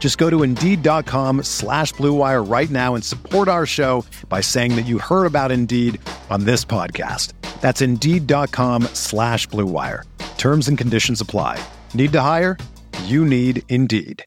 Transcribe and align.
Just 0.00 0.18
go 0.18 0.28
to 0.30 0.42
Indeed.com 0.42 1.44
slash 1.44 1.92
BlueWire 1.94 2.50
right 2.50 2.70
now 2.70 2.96
and 2.96 3.04
support 3.04 3.46
our 3.46 3.66
show 3.66 4.04
by 4.28 4.40
saying 4.40 4.74
that 4.74 4.86
you 4.86 4.98
heard 4.98 5.26
about 5.26 5.52
Indeed 5.52 6.00
on 6.30 6.44
this 6.44 6.64
podcast. 6.64 7.34
That's 7.60 7.82
Indeed.com 7.82 8.84
slash 8.94 9.46
BlueWire. 9.48 10.04
Terms 10.38 10.66
and 10.68 10.76
conditions 10.76 11.20
apply. 11.20 11.62
Need 11.94 12.12
to 12.12 12.20
hire? 12.22 12.56
You 13.04 13.24
need 13.26 13.62
Indeed. 13.68 14.24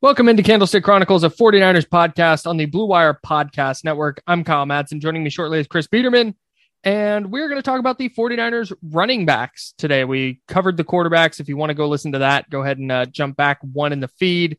Welcome 0.00 0.28
into 0.28 0.44
Candlestick 0.44 0.84
Chronicles, 0.84 1.24
a 1.24 1.28
49ers 1.28 1.88
podcast 1.88 2.46
on 2.46 2.56
the 2.56 2.66
Blue 2.66 2.86
Wire 2.86 3.18
Podcast 3.26 3.82
Network. 3.82 4.22
I'm 4.28 4.44
Kyle 4.44 4.64
Madson. 4.64 5.00
Joining 5.00 5.24
me 5.24 5.30
shortly 5.30 5.58
is 5.58 5.66
Chris 5.66 5.88
Biederman. 5.88 6.36
And 6.84 7.32
we're 7.32 7.48
going 7.48 7.58
to 7.58 7.62
talk 7.62 7.80
about 7.80 7.98
the 7.98 8.08
49ers 8.08 8.72
running 8.82 9.26
backs 9.26 9.74
today. 9.78 10.04
We 10.04 10.40
covered 10.46 10.76
the 10.76 10.84
quarterbacks. 10.84 11.40
If 11.40 11.48
you 11.48 11.56
want 11.56 11.70
to 11.70 11.74
go 11.74 11.88
listen 11.88 12.12
to 12.12 12.20
that, 12.20 12.48
go 12.50 12.62
ahead 12.62 12.78
and 12.78 12.92
uh, 12.92 13.04
jump 13.06 13.36
back 13.36 13.58
one 13.62 13.92
in 13.92 14.00
the 14.00 14.08
feed. 14.08 14.58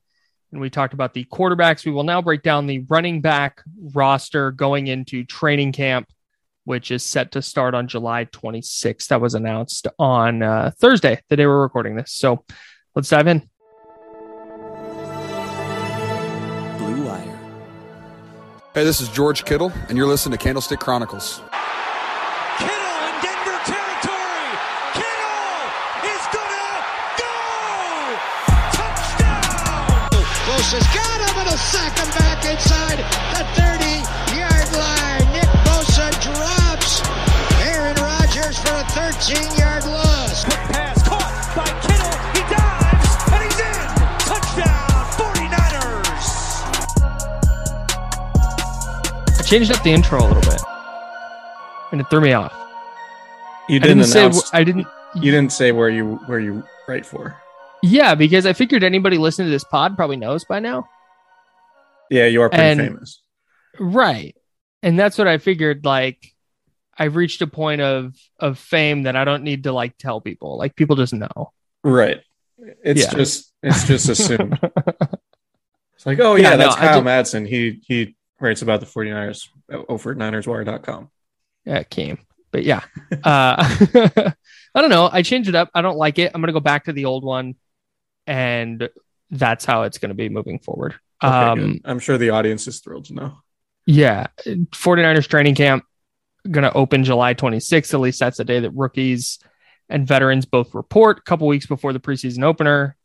And 0.52 0.60
we 0.60 0.70
talked 0.70 0.94
about 0.94 1.14
the 1.14 1.26
quarterbacks. 1.26 1.86
We 1.86 1.92
will 1.92 2.04
now 2.04 2.22
break 2.22 2.44
down 2.44 2.68
the 2.68 2.80
running 2.90 3.22
back 3.22 3.62
roster 3.94 4.52
going 4.52 4.88
into 4.88 5.24
training 5.24 5.72
camp, 5.72 6.10
which 6.66 6.92
is 6.92 7.06
set 7.06 7.32
to 7.34 7.42
start 7.42 7.74
on 7.74 7.88
July 7.88 8.26
26th. 8.26 9.08
That 9.08 9.22
was 9.22 9.36
announced 9.36 9.88
on 9.98 10.44
uh, 10.44 10.72
Thursday, 10.78 11.22
the 11.30 11.38
day 11.38 11.46
we're 11.46 11.62
recording 11.62 11.96
this. 11.96 12.12
So 12.12 12.44
let's 12.96 13.10
dive 13.10 13.28
in. 13.28 13.48
Blue 16.80 17.06
Wire. 17.06 17.40
Hey, 18.74 18.84
this 18.84 19.00
is 19.00 19.08
George 19.10 19.46
Kittle, 19.46 19.72
and 19.88 19.98
you're 19.98 20.08
listening 20.08 20.38
to 20.38 20.44
Candlestick 20.44 20.80
Chronicles. 20.80 21.42
Close 30.70 30.86
has 30.86 30.94
got 30.94 31.18
him 31.26 31.34
and 31.42 31.50
a 31.50 31.58
sack 31.58 31.98
him 31.98 32.10
back 32.14 32.46
inside 32.46 33.00
the 33.34 33.42
30-yard 33.58 34.70
line. 34.78 35.26
Nick 35.34 35.50
Bosa 35.66 36.14
drops 36.22 37.02
Aaron 37.66 37.96
Rodgers 37.96 38.60
for 38.60 38.76
a 38.78 38.86
13-yard 38.94 39.86
loss. 39.86 40.46
Quick 40.46 40.60
pass 40.70 41.02
caught 41.08 41.34
by 41.56 41.66
Kittle. 41.82 42.14
He 42.38 42.42
dives 42.54 43.18
and 43.34 43.42
he's 43.50 43.60
in. 43.66 43.90
Touchdown 44.30 45.10
49ers. 45.18 46.28
I 49.40 49.44
changed 49.44 49.72
up 49.72 49.82
the 49.82 49.90
intro 49.90 50.20
a 50.20 50.28
little 50.28 50.44
bit. 50.44 50.62
And 51.92 52.00
it 52.00 52.08
threw 52.12 52.22
me 52.22 52.34
off. 52.34 52.54
You 53.70 53.78
I 53.78 53.80
didn't, 53.80 54.04
didn't 54.04 54.34
say. 54.34 54.42
I 54.54 54.64
didn't 54.64 54.86
you 55.16 55.32
didn't 55.32 55.52
say 55.52 55.72
where 55.72 55.90
you 55.90 56.18
where 56.28 56.40
you 56.40 56.64
write 56.88 57.08
for. 57.08 57.42
Yeah, 57.82 58.16
because 58.16 58.46
I 58.46 58.54
figured 58.54 58.84
anybody 58.84 59.18
listening 59.18 59.48
to 59.48 59.52
this 59.52 59.64
pod 59.64 59.96
probably 59.96 60.18
knows 60.18 60.44
by 60.46 60.60
now. 60.60 60.88
Yeah, 62.10 62.26
you 62.26 62.42
are 62.42 62.50
pretty 62.50 62.64
And- 62.64 62.80
famous. 62.82 63.22
Right. 63.80 64.36
And 64.84 64.98
that's 65.00 65.18
what 65.18 65.28
I 65.28 65.38
figured 65.38 65.86
like 65.86 66.34
I've 66.98 67.16
reached 67.16 67.42
a 67.42 67.48
point 67.48 67.82
of 67.82 68.14
of 68.40 68.58
fame 68.60 69.04
that 69.04 69.16
I 69.16 69.24
don't 69.26 69.44
need 69.44 69.64
to 69.64 69.72
like 69.72 69.98
tell 69.98 70.20
people. 70.20 70.58
Like 70.58 70.76
people 70.76 70.96
just 70.96 71.14
know. 71.14 71.54
Right. 71.84 72.20
It's 72.84 73.02
Yeah. 73.04 73.14
just 73.14 73.54
it's 73.64 73.88
just 73.88 74.10
assumed. 74.10 74.60
it's 75.96 76.06
like, 76.06 76.20
oh 76.20 76.36
yeah, 76.36 76.52
Yeah, 76.52 76.56
that's 76.58 76.76
I 76.76 76.80
Kyle 76.80 77.02
ju- 77.02 77.08
Madson. 77.08 77.48
He 77.48 77.82
he 77.88 78.16
writes 78.42 78.62
about 78.62 78.80
the 78.80 78.86
49ers 78.86 79.48
over 79.88 80.12
at 80.12 80.18
NinersWire.com. 80.18 81.10
Yeah, 81.66 81.78
it 81.80 81.90
came. 81.90 82.20
But 82.52 82.64
yeah. 82.64 82.82
Uh 83.24 83.56
I 84.76 84.82
don't 84.82 84.90
know. 84.90 85.10
I 85.12 85.22
changed 85.22 85.48
it 85.50 85.56
up. 85.56 85.70
I 85.74 85.82
don't 85.82 85.98
like 85.98 86.20
it. 86.20 86.32
I'm 86.34 86.42
gonna 86.42 86.54
go 86.54 86.60
back 86.60 86.86
to 86.86 86.94
the 86.94 87.06
old 87.06 87.24
one 87.24 87.56
and 88.30 88.88
that's 89.32 89.66
how 89.66 89.82
it's 89.84 89.98
gonna 89.98 90.14
be 90.14 90.30
moving 90.30 90.60
forward. 90.60 90.94
Okay, 91.24 91.34
um 91.36 91.60
good. 91.74 91.82
I'm 91.84 92.00
sure 92.00 92.18
the 92.18 92.30
audience 92.30 92.68
is 92.68 92.80
thrilled 92.80 93.06
to 93.06 93.14
know. 93.16 93.38
Yeah, 93.86 94.28
49ers 94.46 95.28
training 95.28 95.56
camp 95.56 95.84
going 96.50 96.64
to 96.64 96.72
open 96.74 97.04
July 97.04 97.34
26th. 97.34 97.94
At 97.94 98.00
least 98.00 98.20
that's 98.20 98.38
the 98.38 98.46
day 98.46 98.60
that 98.60 98.70
rookies 98.72 99.40
and 99.90 100.08
veterans 100.08 100.46
both 100.46 100.74
report 100.76 101.18
a 101.18 101.22
couple 101.24 101.48
weeks 101.48 101.66
before 101.66 101.92
the 101.92 102.00
preseason 102.00 102.44
opener. 102.44 102.96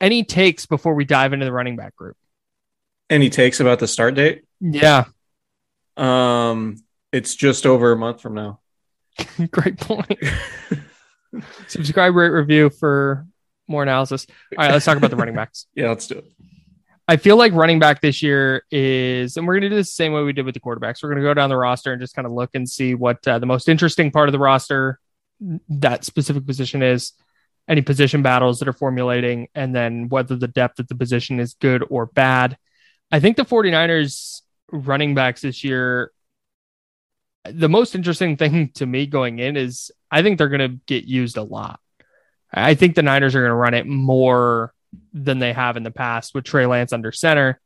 Any 0.00 0.24
takes 0.24 0.64
before 0.66 0.94
we 0.94 1.04
dive 1.04 1.34
into 1.34 1.44
the 1.44 1.52
running 1.52 1.76
back 1.76 1.94
group? 1.94 2.16
Any 3.10 3.28
takes 3.30 3.60
about 3.60 3.78
the 3.78 3.86
start 3.86 4.14
date? 4.14 4.44
Yeah, 4.60 5.04
Um, 5.96 6.76
it's 7.12 7.34
just 7.36 7.66
over 7.66 7.92
a 7.92 7.96
month 7.96 8.22
from 8.22 8.34
now. 8.34 8.60
great 9.50 9.78
point. 9.78 10.18
Subscribe, 11.68 12.14
rate, 12.14 12.30
review 12.30 12.70
for 12.70 13.26
more 13.68 13.82
analysis. 13.82 14.26
All 14.56 14.64
right, 14.64 14.72
let's 14.72 14.84
talk 14.84 14.96
about 14.96 15.10
the 15.10 15.16
running 15.16 15.34
backs. 15.34 15.66
Yeah, 15.74 15.88
let's 15.88 16.06
do 16.06 16.18
it. 16.18 16.24
I 17.08 17.16
feel 17.18 17.36
like 17.36 17.52
running 17.52 17.78
back 17.78 18.00
this 18.00 18.20
year 18.20 18.64
is, 18.70 19.36
and 19.36 19.46
we're 19.46 19.54
going 19.54 19.62
to 19.62 19.68
do 19.68 19.76
this 19.76 19.88
the 19.88 19.94
same 19.94 20.12
way 20.12 20.24
we 20.24 20.32
did 20.32 20.44
with 20.44 20.54
the 20.54 20.60
quarterbacks. 20.60 21.02
We're 21.02 21.10
going 21.10 21.22
to 21.22 21.28
go 21.28 21.34
down 21.34 21.50
the 21.50 21.56
roster 21.56 21.92
and 21.92 22.00
just 22.00 22.16
kind 22.16 22.26
of 22.26 22.32
look 22.32 22.50
and 22.54 22.68
see 22.68 22.94
what 22.94 23.26
uh, 23.28 23.38
the 23.38 23.46
most 23.46 23.68
interesting 23.68 24.10
part 24.10 24.28
of 24.28 24.32
the 24.32 24.40
roster, 24.40 24.98
that 25.68 26.04
specific 26.04 26.44
position 26.46 26.82
is, 26.82 27.12
any 27.68 27.82
position 27.82 28.22
battles 28.22 28.58
that 28.58 28.66
are 28.66 28.72
formulating, 28.72 29.48
and 29.54 29.74
then 29.74 30.08
whether 30.08 30.34
the 30.34 30.48
depth 30.48 30.80
at 30.80 30.88
the 30.88 30.96
position 30.96 31.38
is 31.38 31.54
good 31.54 31.84
or 31.90 32.06
bad. 32.06 32.56
I 33.12 33.20
think 33.20 33.36
the 33.36 33.44
49ers 33.44 34.42
running 34.72 35.14
backs 35.14 35.42
this 35.42 35.62
year, 35.62 36.10
the 37.44 37.68
most 37.68 37.94
interesting 37.94 38.36
thing 38.38 38.70
to 38.74 38.86
me 38.86 39.06
going 39.06 39.38
in 39.38 39.56
is 39.56 39.92
I 40.10 40.22
think 40.22 40.38
they're 40.38 40.48
going 40.48 40.70
to 40.70 40.80
get 40.86 41.04
used 41.04 41.36
a 41.36 41.42
lot. 41.42 41.78
I 42.56 42.74
think 42.74 42.94
the 42.94 43.02
Niners 43.02 43.34
are 43.34 43.40
going 43.40 43.50
to 43.50 43.54
run 43.54 43.74
it 43.74 43.86
more 43.86 44.72
than 45.12 45.38
they 45.38 45.52
have 45.52 45.76
in 45.76 45.82
the 45.82 45.90
past 45.90 46.34
with 46.34 46.44
Trey 46.44 46.66
Lance 46.66 46.92
under 46.92 47.12
center. 47.12 47.60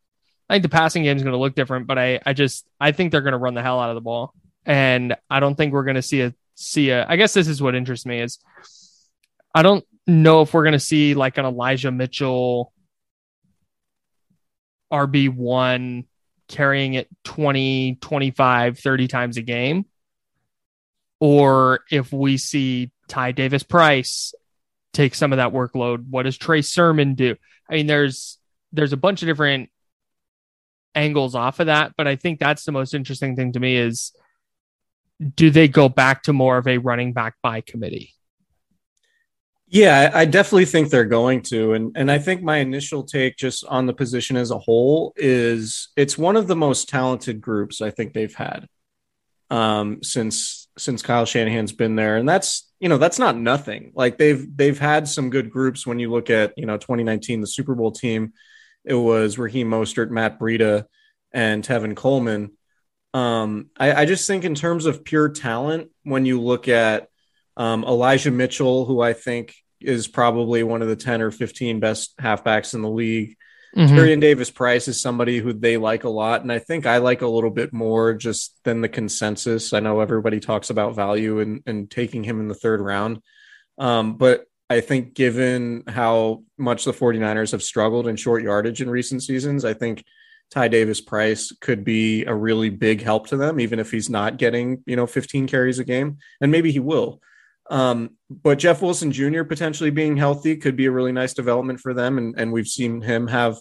I 0.49 0.55
think 0.55 0.65
the 0.65 0.69
passing 0.69 1.05
game 1.05 1.17
is 1.17 1.23
going 1.23 1.33
to 1.33 1.39
look 1.39 1.55
different, 1.55 1.87
but 1.87 1.97
I, 1.97 2.19
I 2.27 2.33
just 2.33 2.67
I 2.81 2.91
think 2.91 3.13
they're 3.13 3.21
going 3.21 3.33
to 3.33 3.39
run 3.39 3.55
the 3.55 3.63
hell 3.63 3.79
out 3.79 3.91
of 3.91 3.95
the 3.95 4.01
ball, 4.01 4.35
and 4.67 5.17
I 5.31 5.39
don't 5.39 5.55
think 5.55 5.73
we're 5.73 5.85
going 5.85 5.95
to 5.95 6.03
see 6.03 6.23
a 6.23 6.35
see 6.57 6.91
a. 6.91 7.07
I 7.09 7.17
guess 7.17 7.33
this 7.33 7.47
is 7.47 7.63
what 7.63 7.77
interests 7.77 8.05
me 8.05 8.21
is 8.21 8.41
I 9.55 9.63
don't 9.63 9.85
know 10.09 10.43
if 10.43 10.53
we're 10.53 10.65
going 10.65 10.73
to 10.73 10.81
see 10.81 11.15
like 11.15 11.39
an 11.39 11.45
Elijah 11.45 11.93
Mitchell 11.93 12.73
RB 14.93 15.33
one 15.33 16.07
carrying 16.49 16.95
it 16.95 17.09
20, 17.23 17.99
25, 18.01 18.79
30 18.81 19.07
times 19.07 19.37
a 19.37 19.43
game, 19.43 19.87
or 21.21 21.81
if 21.93 22.13
we 22.13 22.39
see 22.39 22.91
Ty 23.07 23.33
Davis 23.33 23.63
Price 23.63 24.35
take 24.93 25.15
some 25.15 25.33
of 25.33 25.39
that 25.39 25.53
workload. 25.53 26.09
What 26.09 26.25
does 26.25 26.37
Trey 26.37 26.63
Sermon 26.63 27.15
do? 27.15 27.37
I 27.69 27.75
mean, 27.75 27.87
there's 27.87 28.39
there's 28.73 28.93
a 28.93 28.97
bunch 28.97 29.23
of 29.23 29.27
different 29.27 29.71
angles 30.95 31.35
off 31.35 31.61
of 31.61 31.67
that, 31.67 31.93
but 31.97 32.07
I 32.07 32.17
think 32.17 32.41
that's 32.41 32.65
the 32.65 32.73
most 32.73 32.95
interesting 32.95 33.37
thing 33.37 33.53
to 33.53 33.61
me 33.61 33.77
is 33.77 34.13
do 35.37 35.51
they 35.51 35.69
go 35.69 35.89
back 35.89 36.23
to 36.25 36.33
more 36.33 36.59
of 36.59 36.67
a 36.67 36.79
running 36.79 37.13
back 37.13 37.35
by 37.43 37.61
committee? 37.61 38.15
Yeah, 39.73 40.11
I 40.13 40.25
definitely 40.25 40.65
think 40.65 40.91
they're 40.91 41.05
going 41.05 41.43
to, 41.43 41.75
and 41.75 41.93
and 41.97 42.11
I 42.11 42.19
think 42.19 42.43
my 42.43 42.57
initial 42.57 43.05
take 43.05 43.37
just 43.37 43.65
on 43.67 43.87
the 43.87 43.93
position 43.93 44.37
as 44.37 44.51
a 44.51 44.59
whole 44.59 45.13
is 45.17 45.91
it's 45.97 46.19
one 46.19 46.37
of 46.37 46.49
the 46.49 46.57
most 46.57 46.89
talented 46.89 47.41
groups 47.41 47.81
I 47.81 47.91
think 47.91 48.13
they've 48.13 48.35
had 48.35 48.67
um, 49.49 50.03
since 50.03 50.69
since 50.77 51.03
Kyle 51.03 51.25
Shanahan's 51.25 51.73
been 51.73 51.95
there, 51.95 52.17
and 52.17 52.29
that's 52.29 52.70
you 52.81 52.89
know 52.89 52.99
that's 52.99 53.19
not 53.19 53.37
nothing. 53.37 53.93
Like 53.95 54.19
they've 54.19 54.45
they've 54.57 54.79
had 54.79 55.07
some 55.07 55.31
good 55.31 55.51
groups 55.51 55.87
when 55.87 55.99
you 55.99 56.11
look 56.11 56.31
at 56.31 56.55
you 56.57 56.67
know 56.67 56.79
2019 56.79 57.43
the 57.43 57.47
Super 57.47 57.75
Bowl 57.75 57.93
team, 57.93 58.33
it 58.85 58.95
was 58.95 59.39
Raheem 59.39 59.69
Mostert, 59.71 60.11
Matt 60.11 60.39
Breida, 60.39 60.85
and 61.33 61.63
Tevin 61.63 61.95
Coleman. 61.95 62.53
Um, 63.13 63.71
I, 63.77 63.93
I 63.93 64.05
just 64.07 64.27
think 64.27 64.45
in 64.45 64.55
terms 64.55 64.87
of 64.87 65.05
pure 65.05 65.29
talent, 65.29 65.91
when 66.05 66.25
you 66.25 66.41
look 66.41 66.69
at 66.69 67.09
um, 67.57 67.85
Elijah 67.85 68.31
Mitchell, 68.31 68.87
who 68.87 69.01
I 69.01 69.13
think 69.13 69.55
is 69.81 70.09
probably 70.09 70.63
one 70.63 70.83
of 70.83 70.89
the 70.89 70.97
10 70.97 71.23
or 71.23 71.31
15 71.31 71.81
best 71.81 72.17
halfbacks 72.19 72.75
in 72.75 72.83
the 72.83 72.91
league. 72.91 73.37
Mhm. 73.77 73.89
Tyrion 73.89 74.21
Davis 74.21 74.51
Price 74.51 74.89
is 74.89 75.01
somebody 75.01 75.39
who 75.39 75.53
they 75.53 75.77
like 75.77 76.05
a 76.05 76.09
lot. 76.09 76.43
And 76.43 76.51
I 76.51 76.59
think 76.59 76.87
I 76.87 76.99
like 76.99 77.23
a 77.23 77.29
little 77.29 77.51
bit 77.51 77.73
more 77.73 78.15
just 78.15 78.59
than 78.65 78.81
the 78.81 78.89
consensus. 78.89 79.73
I 79.73 79.81
know 79.81 80.01
everybody 80.01 80.41
talks 80.41 80.71
about 80.71 80.97
value 80.97 81.39
and, 81.41 81.63
and 81.67 81.91
taking 81.91 82.25
him 82.25 82.41
in 82.41 82.49
the 82.49 82.55
third 82.55 82.81
round. 82.81 83.21
Um, 83.79 84.17
but 84.17 84.47
I 84.69 84.81
think 84.81 85.15
given 85.15 85.85
how 85.87 86.43
much 86.59 86.85
the 86.85 86.93
49ers 86.93 87.53
have 87.53 87.63
struggled 87.63 88.07
in 88.07 88.17
short 88.17 88.43
yardage 88.43 88.83
in 88.83 88.91
recent 88.91 89.23
seasons, 89.23 89.65
I 89.65 89.75
think 89.75 90.05
Ty 90.51 90.69
Davis 90.69 91.01
Price 91.01 91.53
could 91.61 91.85
be 91.85 92.25
a 92.25 92.35
really 92.35 92.71
big 92.71 93.03
help 93.03 93.29
to 93.29 93.37
them, 93.37 93.61
even 93.61 93.79
if 93.79 93.91
he's 93.91 94.11
not 94.11 94.37
getting, 94.37 94.83
you 94.85 94.97
know, 94.97 95.07
15 95.07 95.47
carries 95.47 95.79
a 95.79 95.85
game. 95.85 96.19
And 96.41 96.51
maybe 96.51 96.73
he 96.73 96.81
will. 96.81 97.21
Um, 97.71 98.17
but 98.29 98.59
Jeff 98.59 98.83
Wilson 98.83 99.13
Jr. 99.13 99.45
potentially 99.45 99.91
being 99.91 100.17
healthy 100.17 100.57
could 100.57 100.77
be 100.77 100.87
a 100.87 100.91
really 100.91 101.13
nice 101.13 101.33
development 101.33 101.81
for 101.81 101.95
them. 101.95 102.19
And, 102.19 102.35
and 102.37 102.53
we've 102.53 102.67
seen 102.67 103.01
him 103.01 103.29
have 103.29 103.59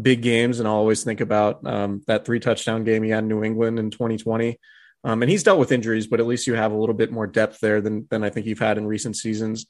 big 0.00 0.20
games. 0.22 0.60
And 0.60 0.68
I 0.68 0.72
always 0.72 1.02
think 1.02 1.20
about 1.20 1.66
um, 1.66 2.02
that 2.06 2.26
three 2.26 2.38
touchdown 2.38 2.84
game 2.84 3.02
he 3.02 3.10
had 3.10 3.24
in 3.24 3.28
New 3.28 3.42
England 3.42 3.78
in 3.78 3.90
2020. 3.90 4.60
Um, 5.04 5.22
and 5.22 5.30
he's 5.30 5.42
dealt 5.42 5.58
with 5.58 5.72
injuries, 5.72 6.06
but 6.06 6.20
at 6.20 6.26
least 6.26 6.46
you 6.46 6.54
have 6.54 6.72
a 6.72 6.76
little 6.76 6.94
bit 6.94 7.10
more 7.10 7.26
depth 7.26 7.60
there 7.60 7.80
than, 7.80 8.06
than 8.10 8.22
I 8.22 8.30
think 8.30 8.46
you've 8.46 8.58
had 8.58 8.76
in 8.76 8.86
recent 8.86 9.16
seasons. 9.16 9.66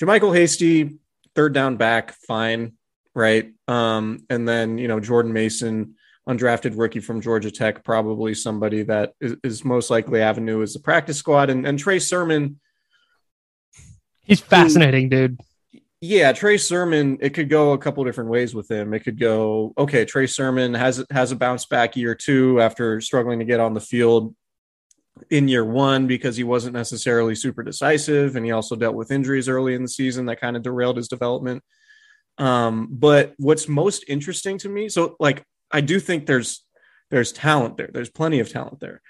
JaMycal 0.00 0.36
Hasty, 0.36 0.96
third 1.34 1.52
down 1.52 1.76
back, 1.76 2.12
fine, 2.12 2.74
right? 3.14 3.52
Um, 3.66 4.24
and 4.28 4.46
then, 4.46 4.78
you 4.78 4.86
know, 4.86 5.00
Jordan 5.00 5.32
Mason, 5.32 5.94
undrafted 6.28 6.76
rookie 6.76 7.00
from 7.00 7.20
Georgia 7.20 7.50
Tech, 7.50 7.84
probably 7.84 8.34
somebody 8.34 8.82
that 8.82 9.14
is, 9.20 9.36
is 9.42 9.64
most 9.64 9.90
likely 9.90 10.20
avenue 10.20 10.60
is 10.60 10.74
the 10.74 10.80
practice 10.80 11.16
squad. 11.16 11.48
And, 11.48 11.66
and 11.66 11.78
Trey 11.78 11.98
Sermon, 11.98 12.60
He's 14.26 14.40
fascinating, 14.40 15.08
dude. 15.08 15.40
yeah, 16.00 16.32
Trey 16.32 16.58
Sermon, 16.58 17.18
it 17.20 17.30
could 17.30 17.48
go 17.48 17.72
a 17.72 17.78
couple 17.78 18.04
different 18.04 18.30
ways 18.30 18.54
with 18.54 18.70
him. 18.70 18.92
It 18.92 19.00
could 19.00 19.18
go, 19.18 19.72
okay, 19.78 20.04
Trey 20.04 20.26
Sermon 20.26 20.74
has 20.74 21.04
has 21.10 21.32
a 21.32 21.36
bounce 21.36 21.66
back 21.66 21.96
year 21.96 22.14
two 22.14 22.60
after 22.60 23.00
struggling 23.00 23.38
to 23.38 23.44
get 23.44 23.60
on 23.60 23.74
the 23.74 23.80
field 23.80 24.34
in 25.30 25.48
year 25.48 25.64
one 25.64 26.06
because 26.06 26.36
he 26.36 26.44
wasn't 26.44 26.74
necessarily 26.74 27.34
super 27.34 27.62
decisive 27.62 28.36
and 28.36 28.44
he 28.44 28.52
also 28.52 28.76
dealt 28.76 28.94
with 28.94 29.10
injuries 29.10 29.48
early 29.48 29.74
in 29.74 29.82
the 29.82 29.88
season 29.88 30.26
that 30.26 30.40
kind 30.40 30.56
of 30.56 30.62
derailed 30.62 30.98
his 30.98 31.08
development. 31.08 31.62
Um, 32.38 32.88
but 32.90 33.32
what's 33.38 33.66
most 33.66 34.04
interesting 34.08 34.58
to 34.58 34.68
me, 34.68 34.90
so 34.90 35.16
like 35.18 35.42
I 35.70 35.80
do 35.80 36.00
think 36.00 36.26
there's 36.26 36.64
there's 37.10 37.32
talent 37.32 37.76
there. 37.76 37.88
There's 37.92 38.10
plenty 38.10 38.40
of 38.40 38.50
talent 38.50 38.80
there. 38.80 39.00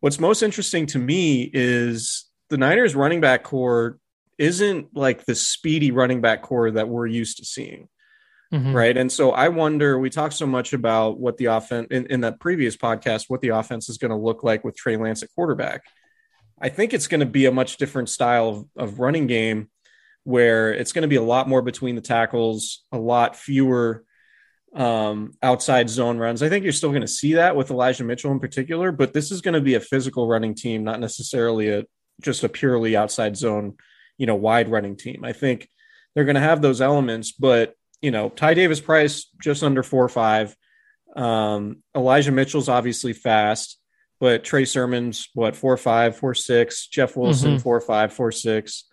What's 0.00 0.20
most 0.20 0.42
interesting 0.42 0.86
to 0.86 0.98
me 0.98 1.50
is 1.52 2.26
the 2.48 2.56
Niners 2.56 2.94
running 2.94 3.20
back 3.20 3.42
corps 3.42 3.98
isn't 4.40 4.88
like 4.96 5.26
the 5.26 5.34
speedy 5.34 5.90
running 5.90 6.22
back 6.22 6.40
corps 6.40 6.70
that 6.70 6.88
we're 6.88 7.06
used 7.06 7.36
to 7.36 7.44
seeing. 7.44 7.88
Mhm. 8.52 8.74
Right. 8.74 8.96
And 8.96 9.12
so 9.12 9.30
I 9.30 9.48
wonder, 9.48 9.98
we 9.98 10.10
talked 10.10 10.34
so 10.34 10.46
much 10.46 10.72
about 10.72 11.20
what 11.20 11.36
the 11.36 11.44
offense 11.44 11.86
in, 11.90 12.06
in 12.06 12.22
that 12.22 12.40
previous 12.40 12.76
podcast, 12.76 13.26
what 13.28 13.42
the 13.42 13.50
offense 13.50 13.88
is 13.88 13.98
going 13.98 14.10
to 14.10 14.16
look 14.16 14.42
like 14.42 14.64
with 14.64 14.74
Trey 14.74 14.96
Lance 14.96 15.22
at 15.22 15.28
quarterback. 15.36 15.84
I 16.60 16.68
think 16.70 16.92
it's 16.92 17.06
going 17.06 17.20
to 17.20 17.26
be 17.26 17.46
a 17.46 17.52
much 17.52 17.76
different 17.76 18.08
style 18.08 18.48
of, 18.48 18.92
of 18.92 18.98
running 18.98 19.26
game 19.28 19.70
where 20.24 20.72
it's 20.72 20.92
going 20.92 21.02
to 21.02 21.08
be 21.08 21.16
a 21.16 21.22
lot 21.22 21.48
more 21.48 21.62
between 21.62 21.94
the 21.94 22.00
tackles, 22.00 22.84
a 22.90 22.98
lot 22.98 23.36
fewer 23.36 24.04
um, 24.74 25.32
outside 25.42 25.88
zone 25.90 26.18
runs. 26.18 26.42
I 26.42 26.48
think 26.48 26.64
you're 26.64 26.72
still 26.72 26.90
going 26.90 27.00
to 27.02 27.08
see 27.08 27.34
that 27.34 27.56
with 27.56 27.70
Elijah 27.70 28.04
Mitchell 28.04 28.32
in 28.32 28.40
particular, 28.40 28.90
but 28.90 29.12
this 29.12 29.30
is 29.30 29.42
going 29.42 29.54
to 29.54 29.60
be 29.60 29.74
a 29.74 29.80
physical 29.80 30.26
running 30.26 30.54
team, 30.54 30.82
not 30.82 30.98
necessarily 30.98 31.68
a 31.68 31.84
just 32.20 32.44
a 32.44 32.48
purely 32.48 32.96
outside 32.96 33.36
zone, 33.36 33.76
you 34.20 34.26
know, 34.26 34.34
wide 34.36 34.68
running 34.70 34.96
team. 34.96 35.24
I 35.24 35.32
think 35.32 35.66
they're 36.14 36.26
going 36.26 36.34
to 36.34 36.40
have 36.42 36.60
those 36.60 36.82
elements, 36.82 37.32
but 37.32 37.74
you 38.02 38.10
know, 38.10 38.28
Ty 38.28 38.52
Davis 38.54 38.80
Price 38.80 39.30
just 39.42 39.62
under 39.62 39.82
four 39.82 40.04
or 40.04 40.08
five. 40.10 40.54
Um, 41.16 41.82
Elijah 41.96 42.30
Mitchell's 42.32 42.68
obviously 42.68 43.14
fast, 43.14 43.78
but 44.20 44.44
Trey 44.44 44.64
Sermon's 44.66 45.28
what 45.34 45.56
four 45.56 45.76
five, 45.78 46.16
four 46.16 46.34
six. 46.34 46.86
Jeff 46.86 47.16
Wilson 47.16 47.56
Mhm. 47.56 47.62
four 47.62 47.80
five, 47.80 48.12
four 48.12 48.30
six. 48.30 48.84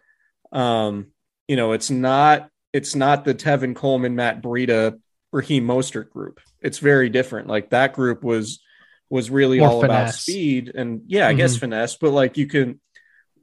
Um, 0.54 1.08
you 1.48 1.58
know, 1.58 1.74
it's 1.74 1.90
not 1.92 2.50
it's 2.74 2.96
not 2.96 3.26
the 3.26 3.34
Tevin 3.36 3.76
Coleman, 3.76 4.16
Matt 4.16 4.42
Breida, 4.42 5.00
Raheem 5.34 5.66
Mostert 5.68 6.10
group. 6.10 6.40
It's 6.62 6.80
very 6.80 7.10
different. 7.10 7.48
Like 7.48 7.70
that 7.72 7.94
group 7.94 8.24
was 8.24 8.62
was 9.10 9.30
really 9.30 9.60
More 9.60 9.70
all 9.70 9.84
about 9.86 10.14
speed 10.14 10.72
and 10.76 11.02
yeah, 11.08 11.28
I 11.28 11.34
guess 11.34 11.56
Mhm. 11.58 11.60
finesse, 11.62 11.98
but 11.98 12.12
like 12.12 12.38
you 12.38 12.48
can 12.48 12.80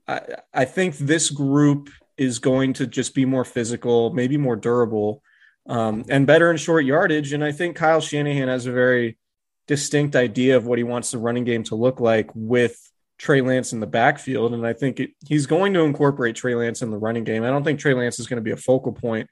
I, 0.07 0.21
I 0.53 0.65
think 0.65 0.97
this 0.97 1.31
group 1.31 1.91
is 2.17 2.39
going 2.39 2.75
to 2.75 2.87
just 2.87 3.15
be 3.15 3.25
more 3.25 3.45
physical, 3.45 4.13
maybe 4.13 4.37
more 4.37 4.57
durable, 4.57 5.23
um, 5.69 6.05
and 6.09 6.27
better 6.27 6.51
in 6.51 6.57
short 6.57 6.85
yardage. 6.85 7.33
And 7.33 7.45
I 7.45 7.53
think 7.53 7.77
Kyle 7.77 8.01
Shanahan 8.01 8.49
has 8.49 8.67
a 8.67 8.73
very 8.73 9.19
distinct 9.67 10.15
idea 10.15 10.57
of 10.57 10.67
what 10.67 10.79
he 10.79 10.85
wants 10.85 11.11
the 11.11 11.19
running 11.19 11.45
game 11.45 11.63
to 11.65 11.75
look 11.75 12.01
like 12.01 12.31
with 12.35 12.79
Trey 13.19 13.41
Lance 13.41 13.73
in 13.73 13.81
the 13.81 13.87
backfield. 13.87 14.53
And 14.53 14.67
I 14.67 14.73
think 14.73 15.01
it, 15.01 15.11
he's 15.27 15.47
going 15.47 15.73
to 15.75 15.81
incorporate 15.81 16.37
Trey 16.37 16.55
Lance 16.55 16.83
in 16.83 16.91
the 16.91 16.99
running 16.99 17.25
game. 17.25 17.43
I 17.45 17.49
don't 17.49 17.65
think 17.65 17.81
Trey 17.81 17.95
Lance 17.95 18.19
is 18.19 18.27
going 18.27 18.39
to 18.39 18.43
be 18.43 18.51
a 18.51 18.57
focal 18.57 18.93
point 18.93 19.29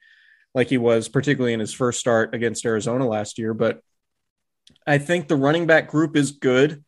like 0.55 0.69
he 0.69 0.79
was, 0.79 1.09
particularly 1.09 1.53
in 1.53 1.61
his 1.61 1.73
first 1.73 2.01
start 2.01 2.35
against 2.35 2.65
Arizona 2.65 3.07
last 3.07 3.39
year. 3.39 3.55
But 3.55 3.81
I 4.87 4.99
think 4.99 5.29
the 5.29 5.37
running 5.37 5.67
back 5.67 5.89
group 5.89 6.17
is 6.17 6.33
good. 6.33 6.85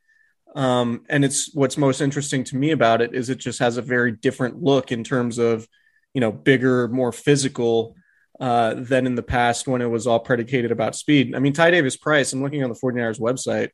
Um, 0.54 1.04
and 1.08 1.24
it's 1.24 1.52
what's 1.54 1.76
most 1.76 2.00
interesting 2.00 2.44
to 2.44 2.56
me 2.56 2.70
about 2.70 3.02
it 3.02 3.14
is 3.14 3.28
it 3.28 3.38
just 3.38 3.58
has 3.58 3.76
a 3.76 3.82
very 3.82 4.12
different 4.12 4.62
look 4.62 4.92
in 4.92 5.02
terms 5.02 5.38
of, 5.38 5.66
you 6.12 6.20
know, 6.20 6.30
bigger, 6.30 6.88
more 6.88 7.10
physical 7.10 7.96
uh, 8.40 8.74
than 8.74 9.06
in 9.06 9.14
the 9.14 9.22
past 9.22 9.66
when 9.66 9.82
it 9.82 9.90
was 9.90 10.06
all 10.06 10.20
predicated 10.20 10.70
about 10.70 10.94
speed. 10.94 11.34
I 11.34 11.38
mean, 11.40 11.52
Ty 11.52 11.72
Davis 11.72 11.96
Price, 11.96 12.32
I'm 12.32 12.42
looking 12.42 12.62
on 12.62 12.70
the 12.70 12.78
49ers 12.78 13.20
website 13.20 13.70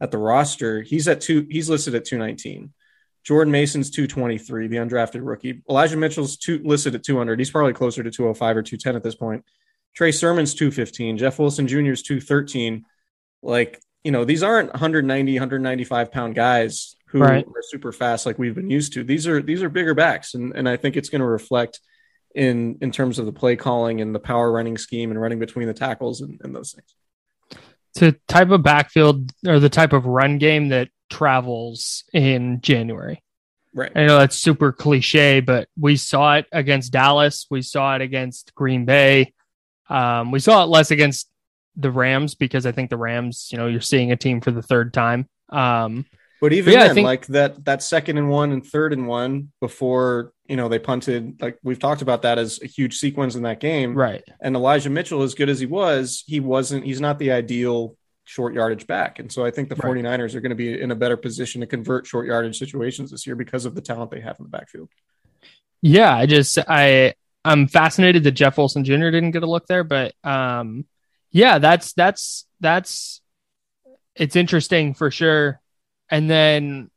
at 0.00 0.10
the 0.10 0.18
roster. 0.18 0.82
He's 0.82 1.06
at 1.08 1.20
two, 1.20 1.46
he's 1.48 1.70
listed 1.70 1.94
at 1.94 2.04
219. 2.04 2.72
Jordan 3.24 3.52
Mason's 3.52 3.90
223, 3.90 4.66
the 4.66 4.76
undrafted 4.76 5.20
rookie. 5.22 5.62
Elijah 5.68 5.96
Mitchell's 5.96 6.36
two, 6.36 6.60
listed 6.62 6.94
at 6.94 7.02
200. 7.02 7.38
He's 7.38 7.50
probably 7.50 7.72
closer 7.72 8.02
to 8.02 8.10
205 8.10 8.56
or 8.56 8.62
210 8.62 8.96
at 8.96 9.02
this 9.02 9.14
point. 9.14 9.44
Trey 9.94 10.12
Sermon's 10.12 10.54
215. 10.54 11.16
Jeff 11.16 11.38
Wilson 11.38 11.66
Jr. 11.66 11.92
is 11.92 12.02
213. 12.02 12.84
Like, 13.42 13.80
you 14.04 14.12
know, 14.12 14.24
these 14.24 14.42
aren't 14.42 14.70
190, 14.72 15.32
195 15.34 16.12
pound 16.12 16.34
guys 16.34 16.94
who 17.08 17.20
Right. 17.20 17.44
are 17.46 17.62
super 17.62 17.90
fast 17.92 18.26
like 18.26 18.38
we've 18.38 18.54
been 18.54 18.70
used 18.70 18.92
to. 18.94 19.04
These 19.04 19.26
are 19.26 19.40
these 19.42 19.62
are 19.62 19.68
bigger 19.68 19.94
backs, 19.94 20.34
and 20.34 20.52
and 20.54 20.68
I 20.68 20.76
think 20.76 20.96
it's 20.96 21.08
going 21.08 21.20
to 21.20 21.26
reflect 21.26 21.80
in 22.34 22.76
in 22.80 22.90
terms 22.90 23.18
of 23.18 23.26
the 23.26 23.32
play 23.32 23.56
calling 23.56 24.00
and 24.00 24.14
the 24.14 24.18
power 24.20 24.50
running 24.52 24.76
scheme 24.76 25.10
and 25.10 25.20
running 25.20 25.38
between 25.38 25.66
the 25.66 25.74
tackles 25.74 26.20
and, 26.20 26.40
and 26.44 26.54
those 26.54 26.72
things. 26.72 26.94
It's 27.94 28.02
a 28.02 28.12
type 28.26 28.50
of 28.50 28.62
backfield 28.64 29.30
or 29.46 29.60
the 29.60 29.68
type 29.68 29.92
of 29.92 30.04
run 30.06 30.38
game 30.38 30.70
that 30.70 30.88
travels 31.10 32.02
in 32.12 32.60
January. 32.60 33.22
Right. 33.72 33.92
I 33.94 34.06
know 34.06 34.18
that's 34.18 34.36
super 34.36 34.72
cliche, 34.72 35.40
but 35.40 35.68
we 35.78 35.96
saw 35.96 36.36
it 36.36 36.46
against 36.52 36.92
Dallas. 36.92 37.46
We 37.50 37.62
saw 37.62 37.94
it 37.94 38.02
against 38.02 38.54
Green 38.54 38.84
Bay. 38.84 39.32
Um, 39.88 40.32
we 40.32 40.40
saw 40.40 40.64
it 40.64 40.66
less 40.68 40.90
against 40.90 41.28
the 41.76 41.90
Rams 41.90 42.34
because 42.34 42.66
I 42.66 42.72
think 42.72 42.90
the 42.90 42.96
Rams, 42.96 43.48
you 43.50 43.58
know, 43.58 43.66
you're 43.66 43.80
seeing 43.80 44.12
a 44.12 44.16
team 44.16 44.40
for 44.40 44.50
the 44.50 44.62
third 44.62 44.92
time. 44.94 45.28
Um, 45.50 46.06
But 46.40 46.52
even 46.52 46.74
Yeah, 46.74 46.80
I 46.82 46.86
then, 46.88 46.94
think- 46.96 47.06
like 47.06 47.26
that 47.28 47.64
that 47.64 47.82
second 47.82 48.18
and 48.18 48.28
one 48.28 48.52
and 48.52 48.64
third 48.64 48.92
and 48.92 49.06
one 49.06 49.50
before 49.60 50.32
you 50.46 50.56
know 50.56 50.68
they 50.68 50.78
punted, 50.78 51.40
like 51.40 51.58
we've 51.62 51.78
talked 51.78 52.02
about 52.02 52.22
that 52.22 52.38
as 52.38 52.60
a 52.62 52.66
huge 52.66 52.98
sequence 52.98 53.34
in 53.34 53.42
that 53.42 53.60
game. 53.60 53.94
right. 53.94 54.22
And 54.42 54.54
Elijah 54.54 54.90
Mitchell, 54.90 55.22
as 55.22 55.34
good 55.34 55.48
as 55.48 55.58
he 55.58 55.66
was, 55.66 56.22
he 56.26 56.40
wasn't. 56.40 56.84
He's 56.84 57.00
not 57.00 57.18
the 57.18 57.32
ideal 57.32 57.96
short 58.24 58.52
yardage 58.54 58.86
back. 58.86 59.18
And 59.18 59.30
so 59.32 59.44
I 59.44 59.50
think 59.50 59.68
the 59.68 59.74
Right. 59.76 59.84
49ers 60.04 60.34
are 60.34 60.40
going 60.40 60.50
to 60.50 60.56
be 60.56 60.78
in 60.80 60.90
a 60.90 60.94
better 60.94 61.16
position 61.16 61.60
to 61.62 61.66
convert 61.66 62.06
short 62.06 62.26
yardage 62.26 62.58
situations 62.58 63.10
this 63.10 63.26
year 63.26 63.36
because 63.36 63.64
of 63.64 63.74
the 63.74 63.80
talent 63.82 64.10
they 64.10 64.20
have 64.20 64.36
in 64.38 64.44
the 64.44 64.48
backfield. 64.50 64.88
Yeah, 65.82 66.14
I 66.14 66.26
just 66.26 66.58
I 66.68 67.14
I'm 67.44 67.68
fascinated 67.68 68.24
that 68.24 68.32
Jeff 68.32 68.56
Wilson 68.58 68.84
Jr. 68.84 69.10
didn't 69.10 69.32
get 69.32 69.42
a 69.42 69.46
look 69.50 69.66
there, 69.66 69.84
but 69.84 70.14
um 70.24 70.84
yeah, 71.34 71.58
that's 71.58 71.92
that's 71.94 72.46
that's 72.60 73.20
it's 74.14 74.36
interesting 74.36 74.94
for 74.94 75.10
sure. 75.10 75.60
And 76.08 76.30
then 76.30 76.90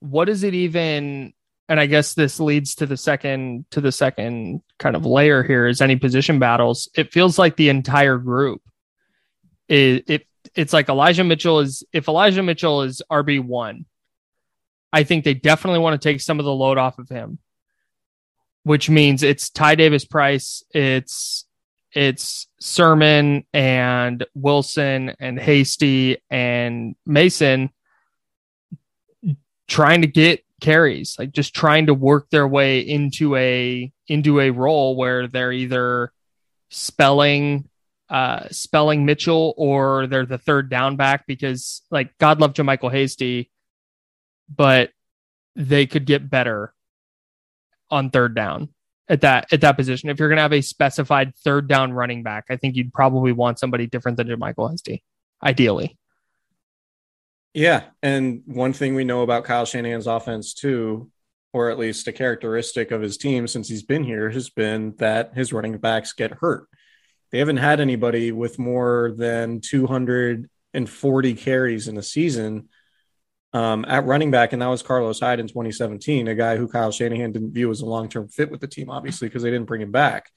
what 0.00 0.28
is 0.28 0.44
it 0.44 0.52
even 0.52 1.32
and 1.66 1.80
I 1.80 1.86
guess 1.86 2.12
this 2.12 2.38
leads 2.38 2.76
to 2.76 2.86
the 2.86 2.98
second 2.98 3.64
to 3.70 3.80
the 3.80 3.90
second 3.90 4.62
kind 4.78 4.94
of 4.94 5.06
layer 5.06 5.42
here 5.42 5.66
is 5.66 5.80
any 5.80 5.96
position 5.96 6.38
battles. 6.38 6.90
It 6.94 7.10
feels 7.10 7.38
like 7.38 7.56
the 7.56 7.70
entire 7.70 8.18
group 8.18 8.60
is 9.66 10.02
it 10.06 10.26
it's 10.54 10.74
like 10.74 10.90
Elijah 10.90 11.24
Mitchell 11.24 11.60
is 11.60 11.82
if 11.90 12.06
Elijah 12.06 12.42
Mitchell 12.42 12.82
is 12.82 13.00
RB1, 13.10 13.86
I 14.92 15.04
think 15.04 15.24
they 15.24 15.34
definitely 15.34 15.80
want 15.80 16.00
to 16.00 16.06
take 16.06 16.20
some 16.20 16.38
of 16.38 16.44
the 16.44 16.54
load 16.54 16.76
off 16.76 16.98
of 16.98 17.08
him 17.08 17.38
which 18.68 18.90
means 18.90 19.22
it's 19.22 19.48
Ty 19.48 19.76
Davis 19.76 20.04
Price, 20.04 20.62
it's 20.74 21.46
it's 21.92 22.48
Sermon 22.60 23.44
and 23.52 24.24
Wilson 24.34 25.14
and 25.18 25.38
Hasty 25.38 26.18
and 26.30 26.96
Mason. 27.06 27.70
trying 29.66 30.02
to 30.02 30.06
get 30.06 30.44
carries, 30.60 31.16
like 31.18 31.32
just 31.32 31.54
trying 31.54 31.86
to 31.86 31.94
work 31.94 32.30
their 32.30 32.48
way 32.48 32.80
into 32.80 33.36
a 33.36 33.92
into 34.06 34.40
a 34.40 34.50
role 34.50 34.96
where 34.96 35.28
they're 35.28 35.52
either 35.52 36.12
spelling 36.70 37.68
uh 38.10 38.48
spelling 38.50 39.04
Mitchell 39.04 39.54
or 39.56 40.06
they're 40.06 40.26
the 40.26 40.38
third 40.38 40.70
down 40.70 40.96
back 40.96 41.26
because 41.26 41.82
like 41.90 42.16
God 42.18 42.40
love 42.40 42.54
JaMycal 42.54 42.90
Hasty, 42.90 43.50
but 44.54 44.90
they 45.56 45.86
could 45.86 46.06
get 46.06 46.28
better 46.30 46.74
on 47.90 48.10
third 48.10 48.34
down 48.34 48.68
at 49.08 49.22
that 49.22 49.52
at 49.52 49.60
that 49.62 49.76
position. 49.76 50.08
If 50.08 50.18
you're 50.18 50.28
gonna 50.28 50.42
have 50.42 50.52
a 50.52 50.60
specified 50.60 51.34
third 51.36 51.68
down 51.68 51.92
running 51.92 52.22
back, 52.22 52.46
I 52.50 52.56
think 52.56 52.76
you'd 52.76 52.92
probably 52.92 53.32
want 53.32 53.58
somebody 53.58 53.86
different 53.86 54.16
than 54.16 54.28
JaMycal 54.28 54.70
Hasty, 54.70 55.02
ideally. 55.42 55.98
Yeah, 57.54 57.84
and 58.02 58.42
one 58.46 58.72
thing 58.72 58.94
we 58.94 59.04
know 59.04 59.22
about 59.22 59.44
Kyle 59.44 59.64
Shanahan's 59.64 60.06
offense 60.06 60.54
too, 60.54 61.10
or 61.52 61.70
at 61.70 61.78
least 61.78 62.06
a 62.06 62.12
characteristic 62.12 62.90
of 62.90 63.00
his 63.00 63.16
team 63.16 63.46
since 63.48 63.68
he's 63.68 63.82
been 63.82 64.04
here, 64.04 64.30
has 64.30 64.50
been 64.50 64.94
that 64.98 65.34
his 65.34 65.52
running 65.52 65.78
backs 65.78 66.12
get 66.12 66.32
hurt. 66.32 66.68
They 67.30 67.38
haven't 67.38 67.56
had 67.58 67.80
anybody 67.80 68.32
with 68.32 68.58
more 68.58 69.12
than 69.16 69.60
240 69.60 71.34
carries 71.34 71.88
in 71.88 71.96
a 71.96 72.02
season 72.02 72.68
um, 73.52 73.84
at 73.86 74.04
running 74.04 74.30
back, 74.30 74.52
and 74.52 74.62
that 74.62 74.66
was 74.66 74.82
Carlos 74.82 75.20
Hyde 75.20 75.40
in 75.40 75.48
2017, 75.48 76.28
a 76.28 76.34
guy 76.34 76.56
who 76.56 76.68
Kyle 76.68 76.92
Shanahan 76.92 77.32
didn't 77.32 77.52
view 77.52 77.70
as 77.70 77.80
a 77.80 77.86
long 77.86 78.08
term 78.08 78.28
fit 78.28 78.50
with 78.50 78.60
the 78.60 78.66
team, 78.66 78.90
obviously, 78.90 79.28
because 79.28 79.42
they 79.42 79.50
didn't 79.50 79.66
bring 79.66 79.82
him 79.82 79.92
back. 79.92 80.30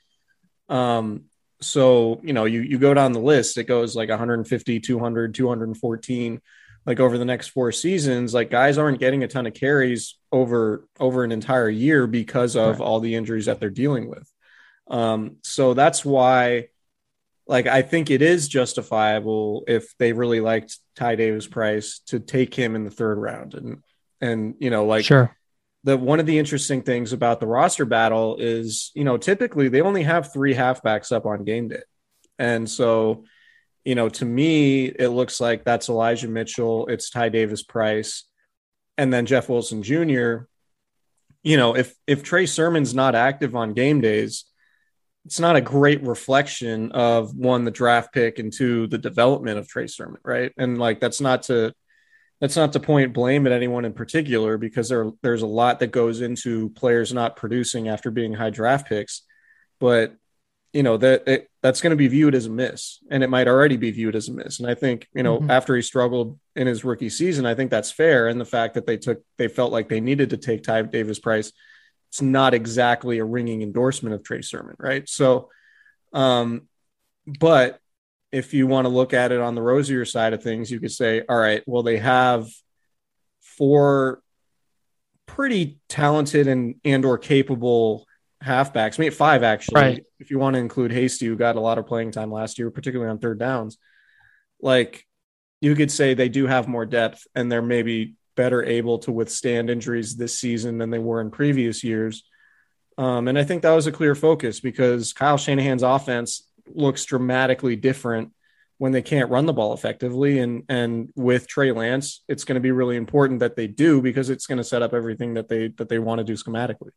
Um, 0.70 1.26
so, 1.60 2.20
you 2.24 2.34
know, 2.34 2.46
you, 2.46 2.62
you 2.62 2.80
go 2.80 2.94
down 2.94 3.12
the 3.12 3.20
list, 3.20 3.58
it 3.58 3.66
goes 3.66 3.96
like 3.96 4.10
150, 4.10 4.80
200, 4.80 5.36
214 5.36 6.42
like 6.86 7.00
over 7.00 7.18
the 7.18 7.26
next 7.26 7.50
four 7.50 7.72
seasons, 7.72 8.34
like 8.34 8.50
guys 8.50 8.78
aren't 8.78 9.00
getting 9.00 9.24
a 9.24 9.28
ton 9.28 9.46
of 9.46 9.54
carries 9.54 10.18
over 10.32 10.88
over 11.00 11.24
an 11.24 11.32
entire 11.32 11.70
year 11.70 12.08
because 12.08 12.56
of 12.56 12.80
right. 12.80 12.86
all 12.86 13.00
the 13.00 13.16
injuries 13.16 13.46
that 13.46 13.60
they're 13.60 13.70
dealing 13.70 14.10
with. 14.10 14.30
Um, 14.90 15.38
so 15.44 15.74
that's 15.74 16.04
why, 16.04 16.70
like, 17.52 17.68
I 17.68 17.82
think 17.82 18.10
it 18.10 18.22
is 18.22 18.48
justifiable 18.48 19.66
if 19.68 19.94
they 19.98 20.14
really 20.14 20.40
liked 20.40 20.80
Ty 20.96 21.16
Davis 21.16 21.48
Price 21.48 22.00
to 22.08 22.22
take 22.22 22.56
him 22.56 22.78
in 22.78 22.86
the 22.86 22.90
third 22.90 23.18
round, 23.18 23.56
and 23.56 23.84
and 24.22 24.56
you 24.60 24.70
know, 24.70 24.86
like, 24.86 25.04
sure. 25.04 25.36
The 25.84 25.98
one 25.98 26.22
of 26.22 26.26
the 26.26 26.40
interesting 26.40 26.82
things 26.82 27.12
about 27.12 27.42
the 27.42 27.48
roster 27.48 27.86
battle 27.86 28.38
is, 28.40 28.92
you 28.96 29.04
know, 29.04 29.18
typically 29.18 29.68
they 29.68 29.82
only 29.82 30.04
have 30.04 30.32
three 30.32 30.54
halfbacks 30.54 31.12
up 31.12 31.26
on 31.26 31.44
game 31.44 31.68
day, 31.68 31.82
and 32.40 32.70
so 32.70 33.26
you 33.84 33.96
know, 33.96 34.08
to 34.08 34.26
me, 34.26 34.86
it 34.86 35.10
looks 35.10 35.42
like 35.42 35.66
that's 35.66 35.90
Elijah 35.90 36.28
Mitchell, 36.30 36.88
it's 36.88 37.10
Ty 37.10 37.30
Davis 37.30 37.64
Price, 37.64 38.24
and 38.98 39.12
then 39.12 39.26
Jeff 39.26 39.50
Wilson 39.50 39.84
Jr. 39.84 40.46
You 41.44 41.58
know, 41.58 41.76
if 41.76 41.96
if 42.08 42.24
Trey 42.24 42.46
Sermon's 42.46 42.96
not 42.96 43.14
active 43.14 43.58
on 43.58 43.74
game 43.74 44.00
days, 44.00 44.46
it's 45.26 45.40
not 45.40 45.56
a 45.56 45.62
great 45.62 46.02
reflection 46.04 46.92
of 46.94 47.36
one 47.36 47.64
the 47.64 47.72
draft 47.72 48.14
pick 48.14 48.40
and 48.40 48.52
two 48.52 48.88
the 48.88 48.98
development 48.98 49.60
of 49.60 49.68
Trey 49.68 49.88
Sermon, 49.88 50.20
right? 50.24 50.52
And 50.58 50.78
like 50.78 51.00
that's 51.00 51.22
not 51.22 51.44
to 51.44 51.74
that's 52.40 52.56
not 52.56 52.74
to 52.74 52.80
point 52.80 53.14
blame 53.14 53.46
at 53.46 53.54
anyone 53.54 53.86
in 53.86 53.94
particular 53.94 54.58
because 54.58 54.90
there 54.90 55.12
there's 55.22 55.44
a 55.44 55.48
lot 55.48 55.80
that 55.80 55.92
goes 55.92 56.22
into 56.22 56.70
players 56.72 57.14
not 57.14 57.36
producing 57.36 57.88
after 57.88 58.10
being 58.10 58.34
high 58.34 58.50
draft 58.50 58.90
picks, 58.90 59.22
but 59.80 60.16
you 60.74 60.84
know 60.84 60.98
that 60.98 61.28
it, 61.28 61.50
that's 61.62 61.82
going 61.82 61.92
to 61.92 61.98
be 61.98 62.08
viewed 62.08 62.34
as 62.34 62.46
a 62.46 62.50
miss 62.50 63.00
and 63.10 63.24
it 63.24 63.30
might 63.30 63.48
already 63.48 63.78
be 63.78 63.92
viewed 63.92 64.16
as 64.16 64.30
a 64.30 64.34
miss 64.34 64.60
and 64.60 64.70
i 64.70 64.74
think 64.74 65.08
you 65.14 65.24
know 65.24 65.40
mm-hmm. 65.40 65.52
after 65.52 65.76
he 65.76 65.82
struggled 65.82 66.40
in 66.56 66.66
his 66.66 66.84
rookie 66.86 67.10
season 67.10 67.46
i 67.46 67.54
think 67.54 67.70
that's 67.70 67.92
fair 67.92 68.28
and 68.28 68.40
the 68.40 68.46
fact 68.46 68.76
that 68.76 68.86
they 68.86 68.98
took 68.98 69.22
they 69.38 69.48
felt 69.48 69.72
like 69.72 69.90
they 69.90 70.00
needed 70.00 70.30
to 70.30 70.38
take 70.38 70.64
ty 70.64 70.82
davis 70.82 71.20
price 71.20 71.52
it's 72.12 72.22
not 72.22 72.54
exactly 72.54 73.20
a 73.20 73.26
ringing 73.26 73.62
endorsement 73.62 74.14
of 74.14 74.24
trey 74.24 74.42
sermon 74.42 74.76
right 74.78 75.08
so 75.10 75.50
um 76.14 76.64
but 77.40 77.80
if 78.32 78.54
you 78.54 78.68
want 78.68 78.86
to 78.86 78.90
look 78.90 79.14
at 79.14 79.32
it 79.32 79.40
on 79.40 79.56
the 79.56 79.62
rosier 79.62 80.06
side 80.06 80.34
of 80.34 80.44
things 80.44 80.70
you 80.70 80.80
could 80.80 80.92
say 80.92 81.24
all 81.28 81.38
right 81.38 81.64
well 81.66 81.84
they 81.84 81.98
have 81.98 82.48
four 83.40 84.22
pretty 85.26 85.80
talented 85.88 86.48
and 86.48 86.76
and 86.84 87.06
or 87.06 87.18
capable 87.18 88.06
halfbacks, 88.44 88.98
maybe 89.00 89.14
five 89.14 89.44
actually, 89.44 89.82
right. 89.82 90.06
if 90.20 90.32
you 90.32 90.40
want 90.40 90.56
to 90.56 90.60
include 90.60 90.92
Hasty, 90.92 91.28
who 91.28 91.36
got 91.36 91.56
a 91.56 91.62
lot 91.62 91.78
of 91.78 91.88
playing 91.88 92.12
time 92.12 92.32
last 92.32 92.58
year, 92.58 92.72
particularly 92.72 93.12
on 93.12 93.20
third 93.20 93.40
downs. 93.40 93.78
Like 94.62 95.06
you 95.62 95.76
could 95.76 95.92
say 95.92 96.14
they 96.14 96.30
do 96.30 96.48
have 96.48 96.68
more 96.68 96.86
depth 96.86 97.28
and 97.36 97.52
they're 97.52 97.62
maybe 97.62 98.16
better 98.36 98.64
able 98.64 99.00
to 99.00 99.12
withstand 99.12 99.70
injuries 99.70 100.16
this 100.16 100.40
season 100.40 100.78
than 100.78 100.90
they 100.90 101.00
were 101.00 101.22
in 101.22 101.32
previous 101.32 101.84
years. 101.84 102.24
Um, 102.98 103.28
and 103.28 103.38
I 103.38 103.44
think 103.44 103.62
that 103.62 103.74
was 103.74 103.88
a 103.88 103.92
clear 103.92 104.16
focus 104.16 104.60
because 104.60 105.14
Kyle 105.14 105.38
Shanahan's 105.38 105.84
offense 105.84 106.48
looks 106.68 107.06
dramatically 107.06 107.76
different 107.76 108.32
when 108.78 108.92
they 108.92 109.02
can't 109.02 109.30
run 109.30 109.46
the 109.46 109.54
ball 109.54 109.74
effectively. 109.74 110.40
And 110.40 110.64
and 110.70 111.10
with 111.16 111.48
Trey 111.48 111.72
Lance, 111.72 112.24
it's 112.28 112.44
going 112.44 112.56
to 112.56 112.62
be 112.62 112.72
really 112.72 112.98
important 112.98 113.40
that 113.40 113.56
they 113.56 113.68
do 113.68 114.02
because 114.02 114.30
it's 114.30 114.48
going 114.48 114.58
to 114.58 114.64
set 114.64 114.82
up 114.82 114.94
everything 114.94 115.36
that 115.36 115.48
they 115.50 115.70
that 115.78 115.90
they 115.90 116.00
want 116.00 116.20
to 116.20 116.24
do 116.24 116.34
schematically 116.34 116.92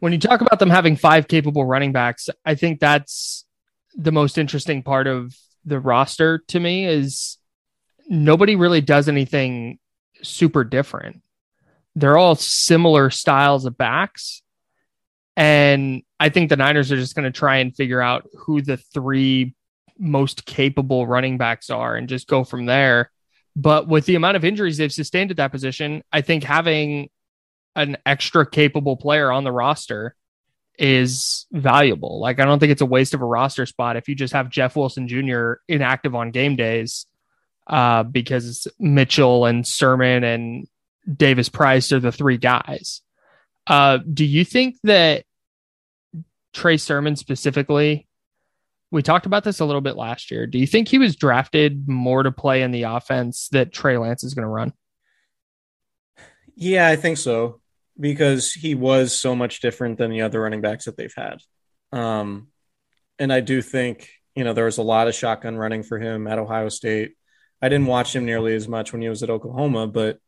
when 0.00 0.12
you 0.12 0.18
talk 0.18 0.40
about 0.40 0.58
them 0.58 0.70
having 0.70 0.96
five 0.96 1.28
capable 1.28 1.64
running 1.64 1.92
backs, 1.92 2.28
I 2.44 2.54
think 2.54 2.80
that's 2.80 3.44
the 3.94 4.12
most 4.12 4.38
interesting 4.38 4.82
part 4.82 5.06
of 5.06 5.34
the 5.64 5.80
roster 5.80 6.38
to 6.48 6.60
me 6.60 6.86
is 6.86 7.38
nobody 8.08 8.56
really 8.56 8.80
does 8.80 9.08
anything 9.08 9.78
super 10.22 10.64
different. 10.64 11.22
They're 11.94 12.18
all 12.18 12.34
similar 12.34 13.10
styles 13.10 13.64
of 13.64 13.76
backs. 13.76 14.42
And 15.36 16.02
I 16.18 16.28
think 16.28 16.48
the 16.48 16.56
Niners 16.56 16.90
are 16.90 16.96
just 16.96 17.14
going 17.14 17.30
to 17.30 17.36
try 17.36 17.58
and 17.58 17.74
figure 17.74 18.00
out 18.00 18.28
who 18.38 18.60
the 18.60 18.76
three 18.76 19.54
most 19.98 20.46
capable 20.46 21.06
running 21.06 21.38
backs 21.38 21.70
are 21.70 21.96
and 21.96 22.08
just 22.08 22.28
go 22.28 22.44
from 22.44 22.66
there. 22.66 23.10
But 23.56 23.88
with 23.88 24.06
the 24.06 24.14
amount 24.14 24.36
of 24.36 24.44
injuries 24.44 24.76
they've 24.76 24.92
sustained 24.92 25.30
at 25.30 25.36
that 25.38 25.52
position, 25.52 26.02
I 26.12 26.20
think 26.20 26.44
having 26.44 27.08
an 27.74 27.96
extra 28.06 28.48
capable 28.48 28.96
player 28.96 29.30
on 29.30 29.44
the 29.44 29.52
roster 29.52 30.14
is 30.78 31.46
valuable. 31.50 32.20
Like 32.20 32.38
I 32.38 32.44
don't 32.44 32.60
think 32.60 32.72
it's 32.72 32.82
a 32.82 32.86
waste 32.86 33.14
of 33.14 33.22
a 33.22 33.26
roster 33.26 33.66
spot 33.66 33.96
if 33.96 34.08
you 34.08 34.14
just 34.14 34.32
have 34.32 34.48
Jeff 34.48 34.76
Wilson 34.76 35.08
Jr. 35.08 35.54
inactive 35.68 36.14
on 36.14 36.30
game 36.30 36.54
days 36.54 37.06
uh, 37.68 38.02
because 38.02 38.66
Mitchell 38.78 39.46
and 39.46 39.66
Sermon 39.66 40.24
and 40.24 40.66
Davis 41.12 41.48
Price 41.48 41.92
are 41.92 42.00
the 42.00 42.12
three 42.12 42.38
guys. 42.38 43.02
Uh, 43.66 43.98
do 43.98 44.24
you 44.24 44.44
think 44.44 44.76
that 44.84 45.24
Trey 46.52 46.76
Sermon 46.76 47.16
specifically? 47.16 48.06
We 48.90 49.02
talked 49.02 49.26
about 49.26 49.44
this 49.44 49.60
a 49.60 49.66
little 49.66 49.82
bit 49.82 49.96
last 49.96 50.30
year. 50.30 50.46
Do 50.46 50.58
you 50.58 50.66
think 50.66 50.88
he 50.88 50.98
was 50.98 51.16
drafted 51.16 51.88
more 51.88 52.22
to 52.22 52.32
play 52.32 52.62
in 52.62 52.70
the 52.70 52.84
offense 52.84 53.48
that 53.52 53.72
Trey 53.72 53.98
Lance 53.98 54.24
is 54.24 54.32
going 54.32 54.44
to 54.44 54.48
run? 54.48 54.72
Yeah, 56.54 56.88
I 56.88 56.96
think 56.96 57.18
so 57.18 57.60
because 58.00 58.52
he 58.52 58.74
was 58.74 59.18
so 59.18 59.34
much 59.34 59.60
different 59.60 59.98
than 59.98 60.10
the 60.10 60.22
other 60.22 60.40
running 60.40 60.60
backs 60.60 60.84
that 60.84 60.96
they've 60.96 61.14
had. 61.14 61.40
Um, 61.92 62.48
and 63.18 63.32
I 63.32 63.40
do 63.40 63.60
think, 63.60 64.08
you 64.34 64.44
know, 64.44 64.52
there 64.52 64.66
was 64.66 64.78
a 64.78 64.82
lot 64.82 65.08
of 65.08 65.14
shotgun 65.14 65.56
running 65.56 65.82
for 65.82 65.98
him 65.98 66.26
at 66.26 66.38
Ohio 66.38 66.68
State. 66.68 67.16
I 67.60 67.68
didn't 67.68 67.86
watch 67.86 68.14
him 68.14 68.24
nearly 68.24 68.54
as 68.54 68.68
much 68.68 68.92
when 68.92 69.02
he 69.02 69.08
was 69.08 69.22
at 69.22 69.30
Oklahoma, 69.30 69.86
but 69.86 70.18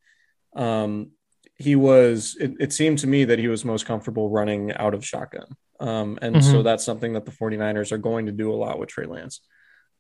um, 0.55 1.11
he 1.57 1.77
was, 1.77 2.37
it, 2.41 2.55
it, 2.59 2.73
seemed 2.73 2.99
to 2.99 3.07
me 3.07 3.25
that 3.25 3.39
he 3.39 3.47
was 3.49 3.65
most 3.65 3.87
comfortable 3.87 4.31
running 4.31 4.73
out 4.73 4.95
of 4.95 5.05
shotgun. 5.05 5.47
Um, 5.79 6.19
and 6.21 6.37
mm-hmm. 6.37 6.51
so 6.51 6.63
that's 6.63 6.85
something 6.85 7.13
that 7.13 7.25
the 7.25 7.31
49ers 7.31 7.93
are 7.93 7.99
going 7.99 8.27
to 8.27 8.33
do 8.33 8.53
a 8.53 8.57
lot 8.57 8.79
with 8.79 8.89
Trey 8.89 9.07
Lance. 9.07 9.41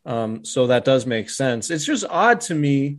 Um, 0.04 0.44
so 0.44 0.66
that 0.66 0.84
does 0.84 1.06
make 1.06 1.30
sense. 1.30 1.70
It's 1.70 1.84
just 1.84 2.04
odd 2.08 2.40
to 2.42 2.54
me 2.54 2.98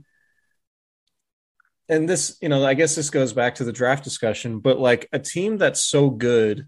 and 1.91 2.07
this, 2.07 2.37
you 2.41 2.47
know, 2.47 2.65
I 2.65 2.73
guess 2.73 2.95
this 2.95 3.09
goes 3.09 3.33
back 3.33 3.55
to 3.55 3.65
the 3.65 3.73
draft 3.73 4.05
discussion, 4.05 4.59
but 4.59 4.79
like 4.79 5.09
a 5.11 5.19
team 5.19 5.57
that's 5.57 5.83
so 5.83 6.09
good, 6.09 6.65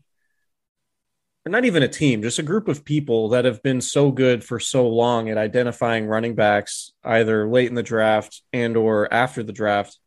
not 1.51 1.65
even 1.65 1.83
a 1.83 1.89
team, 1.89 2.21
just 2.21 2.39
a 2.39 2.43
group 2.43 2.69
of 2.69 2.85
people 2.85 3.29
that 3.29 3.43
have 3.43 3.61
been 3.61 3.81
so 3.81 4.11
good 4.11 4.43
for 4.43 4.59
so 4.59 4.87
long 4.87 5.29
at 5.29 5.37
identifying 5.37 6.05
running 6.07 6.35
backs, 6.35 6.93
either 7.03 7.49
late 7.49 7.67
in 7.67 7.75
the 7.75 7.83
draft 7.83 8.41
and 8.53 8.77
or 8.77 9.13
after 9.13 9.43
the 9.43 9.51
draft. 9.51 9.99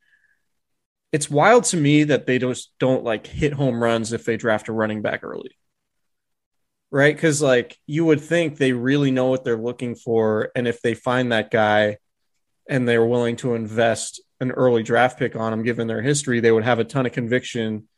It's 1.13 1.31
wild 1.31 1.65
to 1.65 1.77
me 1.77 2.05
that 2.05 2.27
they 2.27 2.39
just 2.39 2.73
don't 2.79 3.05
like 3.05 3.27
hit 3.27 3.53
home 3.53 3.83
runs 3.83 4.13
if 4.13 4.25
they 4.25 4.39
draft 4.39 4.69
a 4.69 4.73
running 4.73 5.03
back 5.03 5.25
early. 5.25 5.59
Right? 6.91 7.15
Because 7.15 7.43
like 7.43 7.77
you 7.87 8.07
would 8.07 8.21
think 8.21 8.57
they 8.57 8.73
really 8.73 9.11
know 9.11 9.27
what 9.27 9.45
they're 9.45 9.59
looking 9.59 9.95
for. 9.95 10.51
And 10.57 10.67
if 10.67 10.81
they 10.81 10.95
find 10.95 11.33
that 11.33 11.51
guy 11.51 11.99
and 12.69 12.89
they're 12.89 13.05
willing 13.05 13.37
to 13.37 13.55
invest 13.55 14.23
an 14.41 14.53
early 14.53 14.83
draft 14.83 15.19
pick 15.19 15.37
on 15.37 15.51
them, 15.51 15.65
given 15.65 15.87
their 15.87 16.03
history, 16.03 16.41
they 16.41 16.53
would 16.53 16.65
have 16.65 16.79
a 16.79 16.85
ton 16.85 17.05
of 17.05 17.13
conviction 17.13 17.89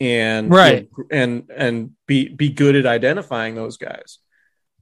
and 0.00 0.50
right 0.50 0.88
and 1.10 1.50
and 1.54 1.90
be 2.06 2.28
be 2.28 2.50
good 2.50 2.76
at 2.76 2.86
identifying 2.86 3.54
those 3.54 3.76
guys. 3.76 4.18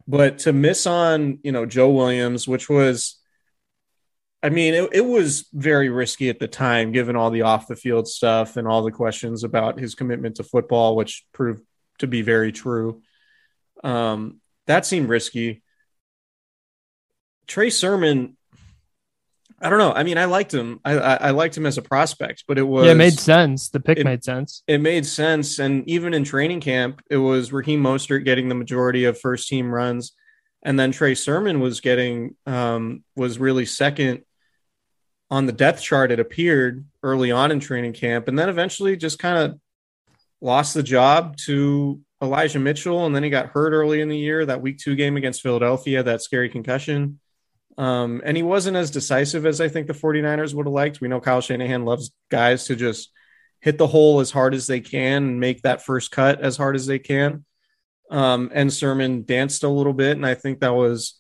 But 0.09 0.39
to 0.41 0.53
miss 0.53 0.87
on, 0.87 1.41
you 1.43 1.51
know, 1.53 1.67
Joe 1.67 1.91
Williams, 1.91 2.47
which 2.47 2.69
was 2.69 3.19
I 4.43 4.51
mean, 4.51 4.75
it, 4.75 4.91
it 4.93 5.01
was 5.01 5.49
very 5.53 5.89
risky 5.89 6.29
at 6.29 6.39
the 6.39 6.47
time, 6.47 6.93
given 6.93 7.17
all 7.17 7.31
the 7.31 7.43
off 7.43 7.67
the 7.67 7.75
field 7.75 8.07
stuff 8.07 8.57
and 8.57 8.69
all 8.69 8.83
the 8.83 8.93
questions 8.93 9.43
about 9.43 9.79
his 9.79 9.95
commitment 9.95 10.37
to 10.37 10.45
football, 10.45 10.95
which 10.95 11.25
proved 11.33 11.63
to 11.99 12.07
be 12.07 12.23
very 12.23 12.53
true. 12.53 13.03
Um, 13.83 14.41
that 14.67 14.87
seemed 14.87 15.09
risky. 15.09 15.63
Trey 17.47 17.71
Sermon, 17.71 18.36
I 19.61 19.71
don't 19.71 19.79
know. 19.79 19.93
I 19.93 20.03
mean, 20.03 20.19
I 20.19 20.27
liked 20.27 20.53
him. 20.53 20.81
I, 20.85 20.99
I, 20.99 21.15
I 21.15 21.31
liked 21.31 21.57
him 21.57 21.65
as 21.65 21.79
a 21.79 21.83
prospect, 21.83 22.45
but 22.47 22.59
it 22.59 22.63
was 22.63 22.85
yeah, 22.85 22.93
it 22.93 22.97
made 22.97 23.19
sense. 23.19 23.71
The 23.71 23.81
pick 23.81 23.99
it- 23.99 24.05
made 24.05 24.23
sense. 24.23 24.63
it 24.67 24.79
made 24.79 25.07
sense. 25.07 25.59
And 25.59 25.89
even 25.89 26.13
in 26.13 26.25
training 26.25 26.61
camp, 26.61 27.01
it 27.11 27.17
was 27.17 27.53
Raheem 27.53 27.83
Mostert 27.83 28.25
getting 28.25 28.49
the 28.49 28.55
majority 28.55 29.05
of 29.05 29.19
first 29.19 29.49
team 29.49 29.71
runs. 29.71 30.13
And 30.63 30.79
then 30.79 30.93
Trey 30.93 31.15
Sermon 31.15 31.61
was 31.61 31.81
getting, 31.81 32.35
um, 32.45 33.03
was 33.15 33.39
really 33.39 33.65
second 33.65 34.23
on 35.31 35.47
the 35.47 35.53
depth 35.53 35.81
chart. 35.81 36.13
It 36.13 36.21
appeared 36.21 36.85
early 37.03 37.31
on 37.31 37.51
in 37.51 37.61
training 37.61 37.95
camp. 37.95 38.29
And 38.29 38.39
then 38.39 38.49
eventually 38.49 38.97
just 38.97 39.19
kind 39.19 39.39
of 39.39 39.59
lost 40.41 40.75
the 40.75 40.83
job 40.83 41.37
to 41.47 42.01
Elijah 42.23 42.59
Mitchell. 42.59 43.07
And 43.07 43.15
then 43.15 43.23
he 43.23 43.31
got 43.31 43.47
hurt 43.47 43.73
early 43.73 44.01
in 44.01 44.09
the 44.09 44.19
year, 44.19 44.45
that 44.45 44.61
week 44.61 44.79
two 44.79 44.97
game 44.97 45.17
against 45.17 45.41
Philadelphia, 45.41 46.03
that 46.03 46.21
scary 46.21 46.49
concussion. 46.51 47.21
Um, 47.79 48.23
and 48.25 48.37
he 48.37 48.43
wasn't 48.43 48.77
as 48.77 48.91
decisive 48.91 49.45
as 49.45 49.61
I 49.61 49.69
think 49.69 49.87
the 49.87 49.93
49ers 49.93 50.55
would 50.55 50.67
have 50.67 50.73
liked. 50.73 51.01
We 51.01 51.09
know 51.09 51.21
Kyle 51.21 51.41
Shanahan 51.41 51.85
loves 51.85 52.11
guys 52.31 52.65
to 52.65 52.77
just 52.77 53.11
hit 53.61 53.79
the 53.79 53.87
hole 53.87 54.21
as 54.21 54.31
hard 54.31 54.55
as 54.55 54.67
they 54.67 54.81
can 54.81 55.25
and 55.25 55.41
make 55.41 55.63
that 55.63 55.85
first 55.85 56.11
cut 56.11 56.41
as 56.41 56.57
hard 56.57 56.77
as 56.77 56.87
they 56.87 56.99
can. 56.99 57.45
Um, 58.11 58.51
and 58.55 58.73
Sermon 58.73 59.25
danced 59.25 59.65
a 59.65 59.69
little 59.69 59.93
bit, 59.93 60.17
and 60.17 60.25
I 60.25 60.35
think 60.35 60.61
that 60.61 60.75
was 60.75 61.19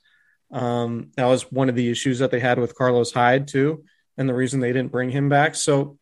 um, 0.52 1.10
that 1.16 1.26
was 1.26 1.50
one 1.50 1.68
of 1.68 1.74
the 1.74 1.90
issues 1.90 2.20
that 2.20 2.30
they 2.30 2.38
had 2.40 2.58
with 2.58 2.76
Carlos 2.76 3.12
Hyde 3.12 3.48
too, 3.48 3.84
and 4.16 4.28
the 4.28 4.34
reason 4.34 4.60
they 4.60 4.72
didn't 4.72 4.92
bring 4.92 5.10
him 5.10 5.28
back. 5.28 5.56
So, 5.56 5.98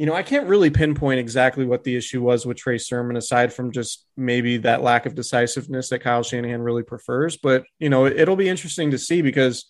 you 0.00 0.06
know, 0.06 0.14
I 0.14 0.22
can't 0.22 0.48
really 0.48 0.70
pinpoint 0.70 1.20
exactly 1.20 1.66
what 1.66 1.84
the 1.84 1.94
issue 1.94 2.22
was 2.22 2.46
with 2.46 2.56
Trey 2.56 2.78
Sermon, 2.78 3.18
aside 3.18 3.52
from 3.52 3.70
just 3.70 4.06
maybe 4.16 4.56
that 4.56 4.82
lack 4.82 5.04
of 5.04 5.14
decisiveness 5.14 5.90
that 5.90 5.98
Kyle 5.98 6.22
Shanahan 6.22 6.62
really 6.62 6.82
prefers. 6.82 7.36
But 7.36 7.64
you 7.78 7.90
know, 7.90 8.06
it'll 8.06 8.34
be 8.34 8.48
interesting 8.48 8.92
to 8.92 8.98
see 8.98 9.20
because 9.20 9.66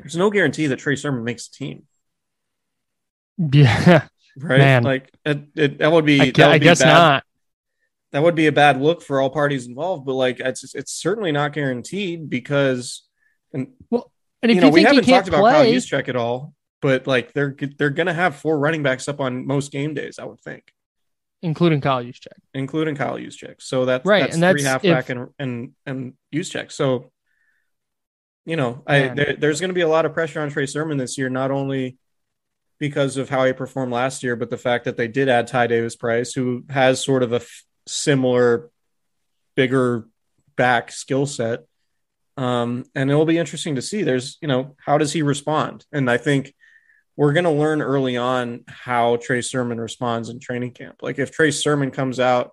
there's 0.00 0.16
no 0.16 0.28
guarantee 0.28 0.66
that 0.66 0.80
Trey 0.80 0.96
Sermon 0.96 1.22
makes 1.22 1.48
the 1.48 1.56
team 1.56 1.82
Yeah, 3.38 4.08
right? 4.36 4.58
Man. 4.58 4.82
Like 4.82 5.12
it, 5.24 5.38
it, 5.54 5.78
that 5.78 5.92
would 5.92 6.04
be. 6.04 6.20
I, 6.20 6.30
that 6.32 6.48
would 6.48 6.56
I 6.56 6.58
be 6.58 6.64
guess 6.64 6.80
bad. 6.80 6.92
not. 6.92 7.24
That 8.10 8.24
would 8.24 8.34
be 8.34 8.48
a 8.48 8.52
bad 8.52 8.80
look 8.80 9.02
for 9.02 9.20
all 9.20 9.30
parties 9.30 9.68
involved. 9.68 10.04
But 10.04 10.14
like, 10.14 10.40
it's 10.40 10.74
it's 10.74 10.92
certainly 10.92 11.30
not 11.30 11.52
guaranteed 11.52 12.28
because, 12.28 13.04
and 13.52 13.68
well, 13.88 14.10
And 14.42 14.50
if 14.50 14.56
you 14.56 14.62
you, 14.62 14.66
know, 14.66 14.70
we 14.70 14.84
think 14.84 15.04
he 15.04 15.12
haven't 15.12 15.12
talked 15.12 15.28
about 15.28 15.44
Kyle 15.44 15.62
play, 15.62 15.74
Juszczyk 15.74 16.08
at 16.08 16.16
all. 16.16 16.54
But 16.80 17.06
like, 17.06 17.32
they're 17.32 17.56
they're 17.78 17.90
gonna 17.90 18.14
have 18.14 18.36
four 18.36 18.58
running 18.58 18.82
backs 18.82 19.08
up 19.08 19.20
on 19.20 19.46
most 19.46 19.72
game 19.72 19.94
days, 19.94 20.18
I 20.18 20.24
would 20.24 20.40
think, 20.40 20.72
including 21.42 21.80
Kyle 21.80 22.02
Juszczyk. 22.02 22.28
including 22.54 22.94
Kyle 22.94 23.16
Juszczyk. 23.16 23.56
So 23.60 23.84
that's 23.84 24.04
Right, 24.06 24.22
That's 24.22 24.36
and 24.36 24.42
three 24.52 24.62
that's 24.62 24.84
halfback 24.84 25.10
if- 25.10 25.16
and 25.16 25.28
and 25.38 25.72
and 25.86 26.14
Juszczyk. 26.34 26.70
So. 26.72 27.10
You 28.46 28.56
know, 28.56 28.82
I 28.86 29.08
there, 29.08 29.36
there's 29.38 29.60
going 29.60 29.68
to 29.68 29.74
be 29.74 29.82
a 29.82 29.88
lot 29.88 30.06
of 30.06 30.14
pressure 30.14 30.40
on 30.40 30.48
Trey 30.48 30.64
Sermon 30.64 30.96
this 30.96 31.18
year, 31.18 31.28
not 31.28 31.50
only 31.50 31.98
because 32.78 33.18
of 33.18 33.28
how 33.28 33.44
he 33.44 33.52
performed 33.52 33.92
last 33.92 34.22
year, 34.22 34.36
but 34.36 34.48
the 34.48 34.56
fact 34.56 34.86
that 34.86 34.96
they 34.96 35.06
did 35.06 35.28
add 35.28 35.48
Ty 35.48 35.66
Davis 35.66 35.96
Price, 35.96 36.32
who 36.32 36.64
has 36.70 37.04
sort 37.04 37.22
of 37.22 37.34
a 37.34 37.42
f- 37.42 37.64
similar, 37.86 38.70
bigger 39.54 40.08
back 40.56 40.90
skill 40.90 41.26
set. 41.26 41.64
Um, 42.38 42.86
and 42.94 43.10
it'll 43.10 43.26
be 43.26 43.36
interesting 43.36 43.74
to 43.74 43.82
see. 43.82 44.02
There's, 44.02 44.38
you 44.40 44.48
know, 44.48 44.76
how 44.78 44.96
does 44.96 45.12
he 45.12 45.20
respond? 45.20 45.84
And 45.92 46.10
I 46.10 46.16
think 46.16 46.54
we're 47.18 47.32
going 47.32 47.42
to 47.42 47.50
learn 47.50 47.82
early 47.82 48.16
on 48.16 48.62
how 48.68 49.16
Trey 49.16 49.40
Sermon 49.40 49.80
responds 49.80 50.28
in 50.28 50.38
training 50.38 50.70
camp. 50.70 50.98
Like 51.02 51.18
if 51.18 51.32
Trey 51.32 51.50
Sermon 51.50 51.90
comes 51.90 52.20
out, 52.20 52.52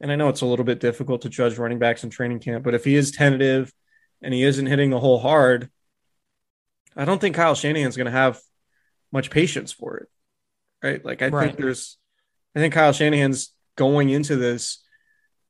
and 0.00 0.10
I 0.10 0.16
know 0.16 0.30
it's 0.30 0.40
a 0.40 0.46
little 0.46 0.64
bit 0.64 0.80
difficult 0.80 1.20
to 1.22 1.28
judge 1.28 1.58
running 1.58 1.78
backs 1.78 2.02
in 2.02 2.08
training 2.08 2.38
camp, 2.38 2.64
but 2.64 2.72
if 2.72 2.86
he 2.86 2.94
is 2.94 3.10
tentative 3.10 3.70
and 4.22 4.32
he 4.32 4.44
isn't 4.44 4.64
hitting 4.64 4.88
the 4.88 4.98
hole 4.98 5.18
hard, 5.18 5.70
I 6.96 7.04
don't 7.04 7.20
think 7.20 7.36
Kyle 7.36 7.54
Shanahan's 7.54 7.98
going 7.98 8.06
to 8.06 8.10
have 8.10 8.40
much 9.12 9.28
patience 9.28 9.72
for 9.72 9.98
it. 9.98 10.08
Right. 10.82 11.04
Like 11.04 11.20
I 11.20 11.28
Right. 11.28 11.48
think 11.48 11.58
there's, 11.58 11.98
I 12.56 12.60
think 12.60 12.72
Kyle 12.72 12.94
Shanahan's 12.94 13.54
going 13.76 14.08
into 14.08 14.36
this 14.36 14.82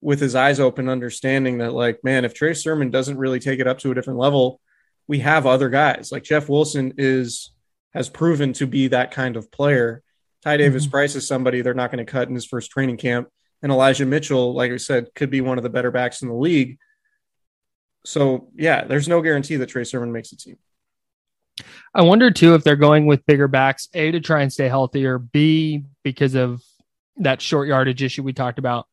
with 0.01 0.19
his 0.19 0.35
eyes 0.35 0.59
open, 0.59 0.89
understanding 0.89 1.59
that, 1.59 1.75
like, 1.75 2.03
man, 2.03 2.25
if 2.25 2.35
Trey 2.35 2.55
Sermon 2.55 2.91
doesn't 2.91 3.19
really 3.19 3.39
take 3.39 3.61
it 3.61 3.69
up 3.69 3.79
to 3.79 3.93
a 3.93 3.95
different 3.95 4.19
level, 4.19 4.61
we 5.07 5.21
have 5.21 5.47
other 5.47 5.69
guys. 5.69 6.11
Like 6.11 6.25
Jeff 6.25 6.49
Wilson 6.49 6.95
is, 6.99 7.52
has 7.95 8.09
proven 8.09 8.53
to 8.55 8.67
be 8.67 8.89
that 8.89 9.11
kind 9.11 9.37
of 9.37 9.51
player. 9.51 10.03
Ty 10.43 10.57
Davis 10.57 10.87
Mhm. 10.87 10.91
Price 10.91 11.15
is 11.15 11.27
somebody 11.27 11.61
they're 11.61 11.75
not 11.75 11.91
going 11.91 12.05
to 12.05 12.11
cut 12.11 12.29
in 12.29 12.35
his 12.35 12.47
first 12.47 12.71
training 12.71 12.97
camp. 12.97 13.29
And 13.63 13.71
Elijah 13.71 14.07
Mitchell, 14.07 14.55
like 14.55 14.73
I 14.73 14.77
said, 14.77 15.15
could 15.15 15.31
be 15.31 15.41
one 15.41 15.57
of 15.57 15.63
the 15.63 15.71
better 15.71 15.91
backs 15.91 16.23
in 16.23 16.29
the 16.29 16.35
league. 16.35 16.79
So, 18.05 18.49
yeah, 18.57 18.85
there's 18.85 19.07
no 19.09 19.23
guarantee 19.23 19.57
that 19.57 19.67
Trey 19.69 19.85
Sermon 19.85 20.11
makes 20.11 20.33
a 20.33 20.37
team. 20.37 20.59
I 21.95 22.03
wonder 22.03 22.31
too 22.31 22.55
if 22.55 22.65
they're 22.65 22.77
going 22.77 23.07
with 23.07 23.27
bigger 23.27 23.47
backs, 23.47 23.89
A, 23.95 24.11
to 24.11 24.21
try 24.21 24.43
and 24.43 24.53
stay 24.53 24.69
healthier, 24.69 25.19
B, 25.19 25.85
because 26.03 26.35
of 26.35 26.63
that 27.19 27.41
short 27.41 27.69
yardage 27.69 28.03
issue 28.03 28.23
we 28.23 28.33
talked 28.33 28.59
about. 28.59 28.89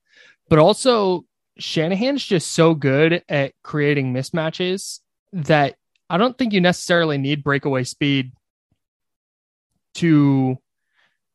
But 0.50 0.60
also, 0.60 1.26
Shanahan's 1.58 2.24
just 2.24 2.52
so 2.52 2.76
good 2.76 3.24
at 3.28 3.54
creating 3.64 4.14
mismatches 4.14 5.00
that 5.34 5.76
I 6.10 6.18
don't 6.18 6.38
think 6.38 6.54
you 6.54 6.62
necessarily 6.62 7.18
need 7.18 7.44
breakaway 7.44 7.86
speed 7.86 8.34
to 9.96 10.58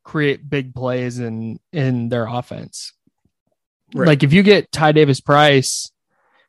create 0.03 0.49
big 0.49 0.73
plays 0.73 1.19
in 1.19 1.59
in 1.71 2.09
their 2.09 2.27
offense. 2.27 2.93
Right. 3.93 4.07
Like 4.07 4.23
if 4.23 4.33
you 4.33 4.43
get 4.43 4.71
Ty 4.71 4.93
Davis 4.93 5.21
Price, 5.21 5.91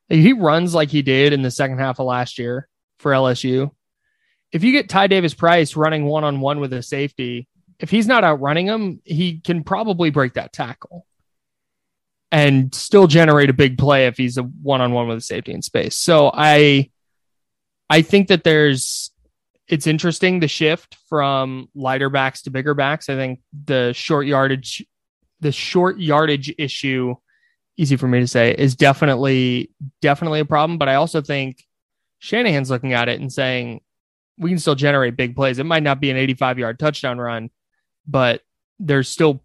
he 0.09 0.33
runs 0.33 0.75
like 0.75 0.91
he 0.91 1.03
did 1.03 1.33
in 1.33 1.43
the 1.43 1.51
second 1.51 1.79
half 1.79 1.99
of 1.99 2.07
last 2.07 2.39
year 2.39 2.69
for 2.99 3.13
LSU. 3.13 3.71
If 4.53 4.63
you 4.65 4.73
get 4.73 4.89
Ty 4.89 5.09
Davis 5.09 5.35
Price 5.35 5.77
running 5.77 6.05
one 6.05 6.25
on 6.25 6.41
one 6.41 6.61
with 6.61 6.73
a 6.73 6.83
safety, 6.83 7.49
if 7.79 7.91
he's 7.91 8.07
not 8.07 8.25
outrunning 8.25 8.67
him, 8.67 9.01
he 9.05 9.41
can 9.41 9.65
probably 9.65 10.11
break 10.11 10.35
that 10.35 10.53
tackle 10.53 11.07
and 12.33 12.75
still 12.75 13.07
generate 13.07 13.51
a 13.51 13.55
big 13.55 13.79
play 13.79 14.07
if 14.07 14.17
he's 14.17 14.39
a 14.39 14.43
one 14.43 14.81
on 14.81 14.93
one 14.93 15.09
with 15.09 15.19
a 15.19 15.23
safety 15.23 15.53
in 15.53 15.63
space. 15.63 15.97
So 15.97 16.31
I 16.33 16.91
I 17.89 18.03
think 18.03 18.29
that 18.29 18.45
there's 18.45 19.13
it's 19.69 19.87
interesting 19.87 20.41
the 20.41 20.49
shift 20.49 20.97
from 21.09 21.69
lighter 21.75 22.09
backs 22.09 22.43
to 22.43 22.51
bigger 22.51 22.75
backs. 22.75 23.09
I 23.09 23.17
think 23.17 23.41
the 23.65 23.93
short 23.93 24.27
yardage 24.27 24.85
the 25.41 25.53
short 25.53 25.99
yardage 25.99 26.55
issue 26.57 27.15
easy 27.77 27.97
for 27.97 28.09
me 28.09 28.21
to 28.21 28.27
say 28.27 28.55
is 28.57 28.75
definitely 28.75 29.71
definitely 30.01 30.41
a 30.41 30.45
problem, 30.45 30.79
but 30.79 30.89
I 30.89 30.95
also 30.95 31.21
think 31.21 31.65
Shanahan's 32.19 32.71
looking 32.71 32.95
at 32.95 33.09
it 33.09 33.21
and 33.21 33.33
saying 33.33 33.83
we 34.39 34.51
can 34.51 34.59
still 34.59 34.75
generate 34.75 35.17
big 35.17 35.35
plays. 35.35 35.59
It 35.59 35.65
might 35.65 35.83
not 35.83 36.01
be 36.01 36.11
an 36.11 36.17
85 36.17 36.59
yard 36.59 36.79
touchdown 36.79 37.19
run, 37.19 37.51
but 38.07 38.43
there's 38.79 39.09
still 39.09 39.43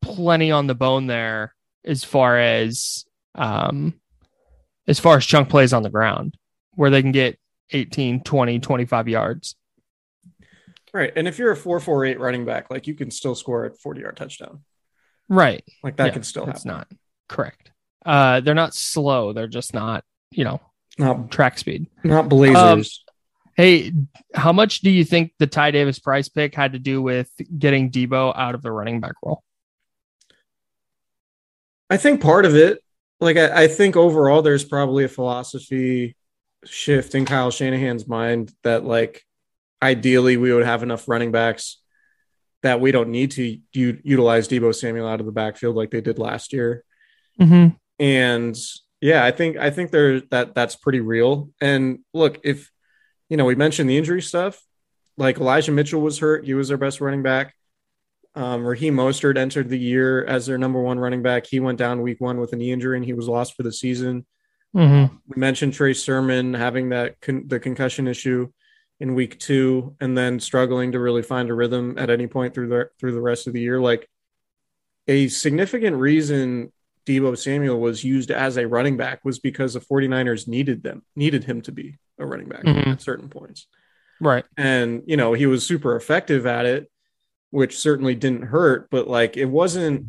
plenty 0.00 0.50
on 0.50 0.66
the 0.66 0.74
bone 0.74 1.06
there 1.06 1.54
as 1.84 2.04
far 2.04 2.38
as 2.38 3.04
um 3.34 3.94
as 4.86 4.98
far 4.98 5.16
as 5.16 5.24
chunk 5.24 5.48
plays 5.48 5.72
on 5.72 5.82
the 5.82 5.90
ground 5.90 6.36
where 6.74 6.90
they 6.90 7.02
can 7.02 7.12
get 7.12 7.38
18, 7.70 8.22
20, 8.22 8.58
25 8.58 9.08
yards. 9.08 9.56
Right. 10.94 11.12
And 11.16 11.26
if 11.26 11.38
you're 11.38 11.52
a 11.52 11.56
448 11.56 12.20
running 12.20 12.44
back, 12.44 12.70
like 12.70 12.86
you 12.86 12.94
can 12.94 13.10
still 13.10 13.34
score 13.34 13.64
a 13.64 13.70
40 13.74 14.00
yard 14.02 14.16
touchdown. 14.16 14.60
Right. 15.28 15.64
Like 15.82 15.96
that 15.96 16.06
Yeah, 16.06 16.12
can 16.12 16.22
still 16.22 16.48
It's 16.48 16.64
happen. 16.64 16.76
not 16.76 16.88
correct. 17.28 17.70
Uh 18.04 18.40
they're 18.40 18.54
not 18.54 18.74
slow, 18.74 19.32
they're 19.32 19.46
just 19.48 19.72
not, 19.74 20.04
you 20.32 20.44
know, 20.44 20.60
Not, 20.98 21.30
track 21.30 21.58
speed. 21.58 21.86
not 22.04 22.28
Blazers. 22.28 22.56
Um, 22.56 22.84
Hey, 23.54 23.92
how 24.34 24.50
much 24.52 24.80
do 24.80 24.90
you 24.90 25.04
think 25.04 25.32
the 25.38 25.46
Ty 25.46 25.72
Davis 25.72 25.98
price 25.98 26.28
pick 26.30 26.54
had 26.54 26.72
to 26.72 26.78
do 26.78 27.02
with 27.02 27.30
getting 27.58 27.90
Deebo 27.90 28.32
out 28.34 28.54
of 28.54 28.62
the 28.62 28.72
running 28.72 28.98
back 28.98 29.12
role? 29.22 29.42
I 31.90 31.98
think 31.98 32.22
part 32.22 32.46
of 32.46 32.56
it, 32.56 32.78
like 33.20 33.36
I, 33.36 33.64
I 33.64 33.68
think 33.68 33.94
overall, 33.94 34.40
there's 34.40 34.64
probably 34.64 35.04
a 35.04 35.08
philosophy 35.08 36.16
shift 36.64 37.14
in 37.14 37.26
Kyle 37.26 37.50
Shanahan's 37.50 38.08
mind 38.08 38.52
that 38.62 38.84
like 38.84 39.22
ideally 39.82 40.36
we 40.36 40.52
would 40.52 40.64
have 40.64 40.82
enough 40.82 41.08
running 41.08 41.32
backs 41.32 41.78
that 42.62 42.80
we 42.80 42.92
don't 42.92 43.10
need 43.10 43.32
to 43.32 43.58
u- 43.72 44.00
utilize 44.04 44.48
Deebo 44.48 44.74
Samuel 44.74 45.08
out 45.08 45.20
of 45.20 45.26
the 45.26 45.32
backfield 45.32 45.74
like 45.74 45.90
they 45.90 46.00
did 46.00 46.18
last 46.18 46.52
year. 46.52 46.84
Mm-hmm. 47.40 47.74
And 47.98 48.56
yeah, 49.00 49.24
I 49.24 49.32
think 49.32 49.56
I 49.56 49.70
think 49.70 49.90
there 49.90 50.20
that 50.30 50.54
that's 50.54 50.76
pretty 50.76 51.00
real. 51.00 51.50
And 51.60 52.00
look, 52.14 52.40
if 52.44 52.70
you 53.28 53.36
know, 53.36 53.44
we 53.44 53.56
mentioned 53.56 53.90
the 53.90 53.98
injury 53.98 54.22
stuff, 54.22 54.62
like 55.16 55.38
Elijah 55.38 55.72
Mitchell 55.72 56.00
was 56.00 56.20
hurt, 56.20 56.44
he 56.44 56.54
was 56.54 56.68
their 56.68 56.76
best 56.76 57.00
running 57.00 57.22
back. 57.22 57.54
Um, 58.34 58.64
Raheem 58.64 58.94
Mostert 58.94 59.36
entered 59.36 59.68
the 59.68 59.78
year 59.78 60.24
as 60.24 60.46
their 60.46 60.56
number 60.56 60.80
one 60.80 60.98
running 60.98 61.22
back. 61.22 61.46
He 61.46 61.60
went 61.60 61.78
down 61.78 62.00
week 62.00 62.20
one 62.20 62.38
with 62.38 62.52
a 62.52 62.56
knee 62.56 62.72
injury 62.72 62.96
and 62.96 63.04
he 63.04 63.12
was 63.12 63.28
lost 63.28 63.54
for 63.54 63.62
the 63.62 63.72
season. 63.72 64.24
Mm-hmm. 64.74 65.14
We 65.26 65.38
mentioned 65.38 65.74
Trey 65.74 65.92
Sermon 65.92 66.54
having 66.54 66.90
that 66.90 67.20
con- 67.20 67.46
the 67.46 67.60
concussion 67.60 68.08
issue 68.08 68.48
in 69.02 69.16
week 69.16 69.36
two 69.40 69.96
and 70.00 70.16
then 70.16 70.38
struggling 70.38 70.92
to 70.92 71.00
really 71.00 71.22
find 71.22 71.50
a 71.50 71.54
rhythm 71.54 71.96
at 71.98 72.08
any 72.08 72.28
point 72.28 72.54
through 72.54 72.68
the 72.68 72.88
through 73.00 73.10
the 73.12 73.20
rest 73.20 73.48
of 73.48 73.52
the 73.52 73.60
year. 73.60 73.80
Like 73.80 74.08
a 75.08 75.26
significant 75.26 75.96
reason 75.96 76.72
Deebo 77.04 77.36
Samuel 77.36 77.80
was 77.80 78.04
used 78.04 78.30
as 78.30 78.56
a 78.56 78.68
running 78.68 78.96
back 78.96 79.24
was 79.24 79.40
because 79.40 79.74
the 79.74 79.80
49ers 79.80 80.46
needed 80.46 80.84
them, 80.84 81.02
needed 81.16 81.42
him 81.42 81.60
to 81.62 81.72
be 81.72 81.98
a 82.20 82.24
running 82.24 82.48
back 82.48 82.62
Mhm. 82.62 82.86
at 82.86 83.00
certain 83.02 83.28
points. 83.28 83.66
Right. 84.20 84.44
And, 84.56 85.02
you 85.06 85.16
know, 85.16 85.32
he 85.32 85.46
was 85.46 85.66
super 85.66 85.96
effective 85.96 86.46
at 86.46 86.64
it, 86.64 86.88
which 87.50 87.76
certainly 87.76 88.14
didn't 88.14 88.42
hurt, 88.42 88.86
but 88.88 89.08
like 89.08 89.36
it 89.36 89.46
wasn't 89.46 90.06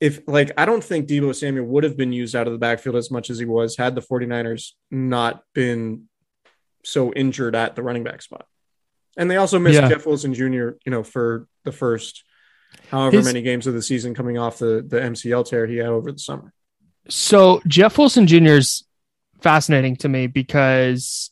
if 0.00 0.20
like 0.26 0.50
I 0.56 0.64
don't 0.64 0.82
think 0.82 1.06
Deebo 1.08 1.34
Samuel 1.34 1.66
would 1.66 1.84
have 1.84 1.98
been 1.98 2.14
used 2.14 2.34
out 2.34 2.46
of 2.46 2.54
the 2.54 2.58
backfield 2.58 2.96
as 2.96 3.10
much 3.10 3.28
as 3.28 3.38
he 3.38 3.44
was 3.44 3.76
had 3.76 3.94
the 3.94 4.00
49ers 4.00 4.72
not 4.90 5.42
been 5.52 6.08
so 6.84 7.12
injured 7.12 7.54
at 7.54 7.76
the 7.76 7.82
running 7.82 8.04
back 8.04 8.22
spot. 8.22 8.46
And 9.16 9.30
they 9.30 9.36
also 9.36 9.58
missed 9.58 9.80
Yeah. 9.80 9.88
Jeff 9.88 10.06
Wilson 10.06 10.32
Jr., 10.34 10.70
you 10.84 10.90
know, 10.90 11.02
for 11.02 11.48
the 11.64 11.72
first 11.72 12.24
however 12.90 13.16
His- 13.16 13.26
many 13.26 13.42
games 13.42 13.66
of 13.66 13.74
the 13.74 13.82
season 13.82 14.14
coming 14.14 14.38
off 14.38 14.58
the 14.58 14.84
the 14.86 15.00
MCL 15.00 15.44
tear 15.44 15.66
he 15.66 15.76
had 15.78 15.86
over 15.88 16.12
the 16.12 16.18
summer. 16.18 16.52
So 17.08 17.60
Jeff 17.66 17.96
Wilson 17.98 18.26
Jr. 18.26 18.54
is 18.58 18.84
fascinating 19.40 19.96
to 19.96 20.08
me 20.08 20.26
because 20.26 21.30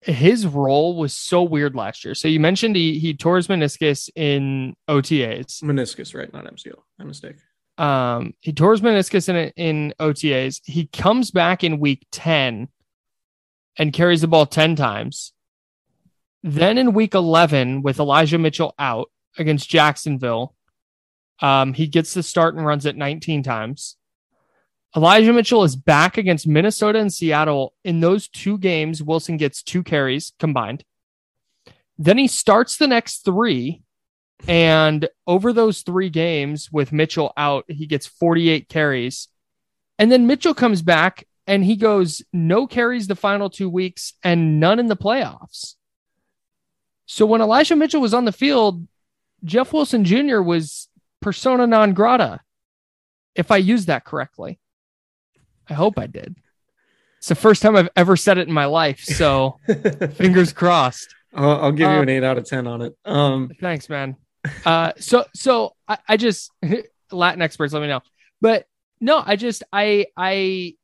his 0.00 0.46
role 0.46 0.96
was 0.96 1.12
so 1.14 1.42
weird 1.42 1.74
last 1.74 2.04
year. 2.04 2.14
So 2.14 2.28
you 2.28 2.40
mentioned 2.40 2.76
he 2.76 2.98
he 2.98 3.14
tore 3.14 3.36
his 3.36 3.48
meniscus 3.48 4.08
in 4.14 4.74
OTAs. 4.88 5.62
Meniscus, 5.62 6.14
right? 6.14 6.32
Not 6.32 6.44
MCL. 6.46 6.82
My 6.98 7.04
mistake. 7.04 7.36
Um, 7.78 8.32
he 8.40 8.52
tore 8.52 8.72
his 8.72 8.80
meniscus 8.80 9.28
in 9.28 9.52
in 9.56 9.94
OTAs. 10.00 10.60
He 10.64 10.86
comes 10.86 11.30
back 11.30 11.62
in 11.62 11.78
week 11.78 12.06
ten 12.10 12.68
and 13.78 13.92
carries 13.92 14.20
the 14.20 14.28
ball 14.28 14.46
ten 14.46 14.76
times. 14.76 15.32
Then 16.42 16.78
in 16.78 16.92
week 16.92 17.14
eleven, 17.14 17.82
with 17.82 17.98
Elijah 17.98 18.38
Mitchell 18.38 18.74
out 18.78 19.10
against 19.38 19.68
Jacksonville, 19.68 20.54
um, 21.40 21.72
he 21.74 21.86
gets 21.86 22.14
the 22.14 22.22
start 22.22 22.54
and 22.54 22.64
runs 22.64 22.86
it 22.86 22.96
nineteen 22.96 23.42
times. 23.42 23.96
Elijah 24.96 25.32
Mitchell 25.32 25.62
is 25.62 25.76
back 25.76 26.16
against 26.16 26.46
Minnesota 26.46 26.98
and 26.98 27.12
Seattle. 27.12 27.74
In 27.84 28.00
those 28.00 28.28
two 28.28 28.56
games, 28.56 29.02
Wilson 29.02 29.36
gets 29.36 29.62
two 29.62 29.82
carries 29.82 30.32
combined. 30.38 30.84
Then 31.98 32.16
he 32.16 32.28
starts 32.28 32.76
the 32.76 32.86
next 32.86 33.24
three. 33.24 33.82
And 34.46 35.08
over 35.26 35.52
those 35.52 35.82
three 35.82 36.10
games 36.10 36.70
with 36.70 36.92
Mitchell 36.92 37.32
out, 37.36 37.64
he 37.68 37.86
gets 37.86 38.06
48 38.06 38.68
carries. 38.68 39.28
And 39.98 40.12
then 40.12 40.26
Mitchell 40.26 40.54
comes 40.54 40.82
back 40.82 41.26
and 41.46 41.64
he 41.64 41.76
goes 41.76 42.22
no 42.32 42.66
carries 42.66 43.06
the 43.06 43.16
final 43.16 43.48
two 43.50 43.68
weeks 43.68 44.14
and 44.22 44.58
none 44.60 44.78
in 44.78 44.86
the 44.86 44.96
playoffs. 44.96 45.74
So 47.06 47.24
when 47.26 47.40
Elijah 47.40 47.76
Mitchell 47.76 48.00
was 48.00 48.14
on 48.14 48.24
the 48.24 48.32
field, 48.32 48.86
Jeff 49.44 49.72
Wilson 49.72 50.04
Jr. 50.04 50.40
was 50.40 50.88
persona 51.20 51.66
non 51.66 51.92
grata, 51.92 52.40
if 53.34 53.50
I 53.50 53.58
used 53.58 53.86
that 53.86 54.04
correctly. 54.04 54.58
I 55.68 55.74
hope 55.74 55.98
I 55.98 56.06
did. 56.06 56.36
It's 57.18 57.28
the 57.28 57.34
first 57.34 57.62
time 57.62 57.76
I've 57.76 57.88
ever 57.96 58.16
said 58.16 58.38
it 58.38 58.46
in 58.48 58.54
my 58.54 58.66
life. 58.66 59.00
So 59.00 59.58
fingers 60.14 60.52
crossed. 60.52 61.14
I'll, 61.34 61.64
I'll 61.64 61.72
give 61.72 61.88
you 61.88 61.96
Um, 61.96 62.02
an 62.02 62.08
eight 62.08 62.24
out 62.24 62.38
of 62.38 62.44
ten 62.44 62.66
on 62.66 62.82
it. 62.82 62.96
Um, 63.04 63.50
Thanks, 63.60 63.88
man. 63.88 64.16
Uh, 64.64 64.92
so 64.98 65.24
so 65.34 65.74
I, 65.88 65.98
I 66.08 66.16
just 66.16 66.50
Latin 67.12 67.42
experts, 67.42 67.72
let 67.72 67.82
me 67.82 67.88
know. 67.88 68.00
But 68.40 68.66
no, 69.00 69.22
I 69.24 69.36
just 69.36 69.62
I 69.72 70.06
I 70.16 70.75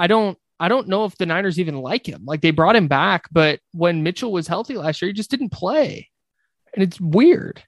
I 0.00 0.08
don't 0.08 0.38
I 0.60 0.68
don't 0.68 0.88
know 0.88 1.04
if 1.04 1.16
the 1.18 1.26
Niners 1.26 1.60
even 1.60 1.76
like 1.80 2.08
him. 2.08 2.24
Like 2.26 2.42
they 2.42 2.50
brought 2.52 2.76
him 2.76 2.88
back, 2.88 3.28
but 3.32 3.60
when 3.72 4.02
Mitchell 4.02 4.32
was 4.32 4.48
healthy 4.48 4.76
last 4.76 5.02
year, 5.02 5.08
he 5.10 5.14
just 5.14 5.30
didn't 5.30 5.50
play, 5.50 6.10
and 6.74 6.82
it's 6.82 7.00
weird. 7.00 7.62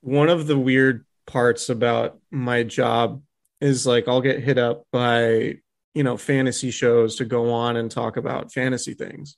one 0.00 0.28
of 0.28 0.46
the 0.46 0.58
weird 0.58 1.04
parts 1.26 1.68
about 1.68 2.18
my 2.30 2.62
job 2.62 3.22
is 3.60 3.86
like 3.86 4.08
I'll 4.08 4.20
get 4.20 4.42
hit 4.42 4.58
up 4.58 4.84
by 4.92 5.56
you 5.94 6.02
know 6.02 6.16
fantasy 6.16 6.70
shows 6.70 7.16
to 7.16 7.24
go 7.24 7.52
on 7.52 7.76
and 7.76 7.90
talk 7.90 8.16
about 8.16 8.52
fantasy 8.52 8.94
things. 8.94 9.36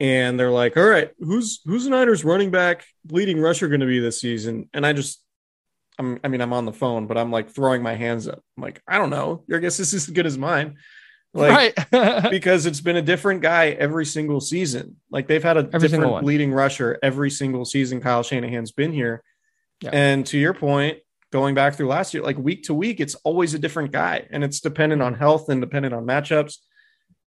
And 0.00 0.38
they're 0.38 0.50
like, 0.50 0.76
"All 0.76 0.84
right, 0.84 1.10
who's 1.20 1.60
who's 1.64 1.84
the 1.84 1.90
Niners 1.90 2.24
running 2.24 2.50
back 2.50 2.84
leading 3.10 3.40
rusher 3.40 3.68
going 3.68 3.80
to 3.80 3.86
be 3.86 4.00
this 4.00 4.20
season?" 4.20 4.68
And 4.74 4.84
I 4.84 4.92
just 4.92 5.22
I'm 5.98 6.18
I 6.24 6.28
mean 6.28 6.40
I'm 6.40 6.52
on 6.52 6.64
the 6.64 6.72
phone, 6.72 7.06
but 7.06 7.16
I'm 7.16 7.30
like 7.30 7.50
throwing 7.50 7.82
my 7.82 7.94
hands 7.94 8.26
up. 8.28 8.42
I'm 8.56 8.62
like, 8.62 8.82
"I 8.86 8.98
don't 8.98 9.10
know. 9.10 9.44
Your 9.46 9.60
guess 9.60 9.76
this 9.76 9.92
is 9.92 10.08
as 10.08 10.14
good 10.14 10.26
as 10.26 10.38
mine." 10.38 10.76
Like 11.34 11.76
right. 11.92 12.30
because 12.30 12.64
it's 12.64 12.80
been 12.80 12.96
a 12.96 13.02
different 13.02 13.42
guy 13.42 13.70
every 13.70 14.06
single 14.06 14.40
season. 14.40 14.96
Like 15.10 15.26
they've 15.26 15.42
had 15.42 15.56
a 15.56 15.68
Every 15.72 15.88
different 15.88 16.24
leading 16.24 16.52
rusher 16.52 16.98
every 17.02 17.30
single 17.30 17.64
season 17.64 18.00
Kyle 18.00 18.22
Shanahan's 18.22 18.70
been 18.70 18.92
here. 18.92 19.22
Yeah. 19.80 19.90
And 19.92 20.24
to 20.26 20.38
your 20.38 20.54
point, 20.54 20.98
going 21.32 21.56
back 21.56 21.74
through 21.74 21.88
last 21.88 22.14
year, 22.14 22.22
like 22.22 22.38
week 22.38 22.62
to 22.64 22.74
week, 22.74 23.00
it's 23.00 23.16
always 23.16 23.52
a 23.54 23.58
different 23.58 23.90
guy. 23.90 24.26
And 24.30 24.44
it's 24.44 24.60
dependent 24.60 25.02
on 25.02 25.14
health 25.14 25.48
and 25.48 25.60
dependent 25.60 25.92
on 25.92 26.06
matchups 26.06 26.58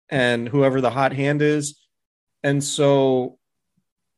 and 0.09 0.49
whoever 0.49 0.81
the 0.81 0.91
hot 0.91 1.13
hand 1.13 1.43
is. 1.43 1.79
And 2.43 2.65
so 2.65 3.39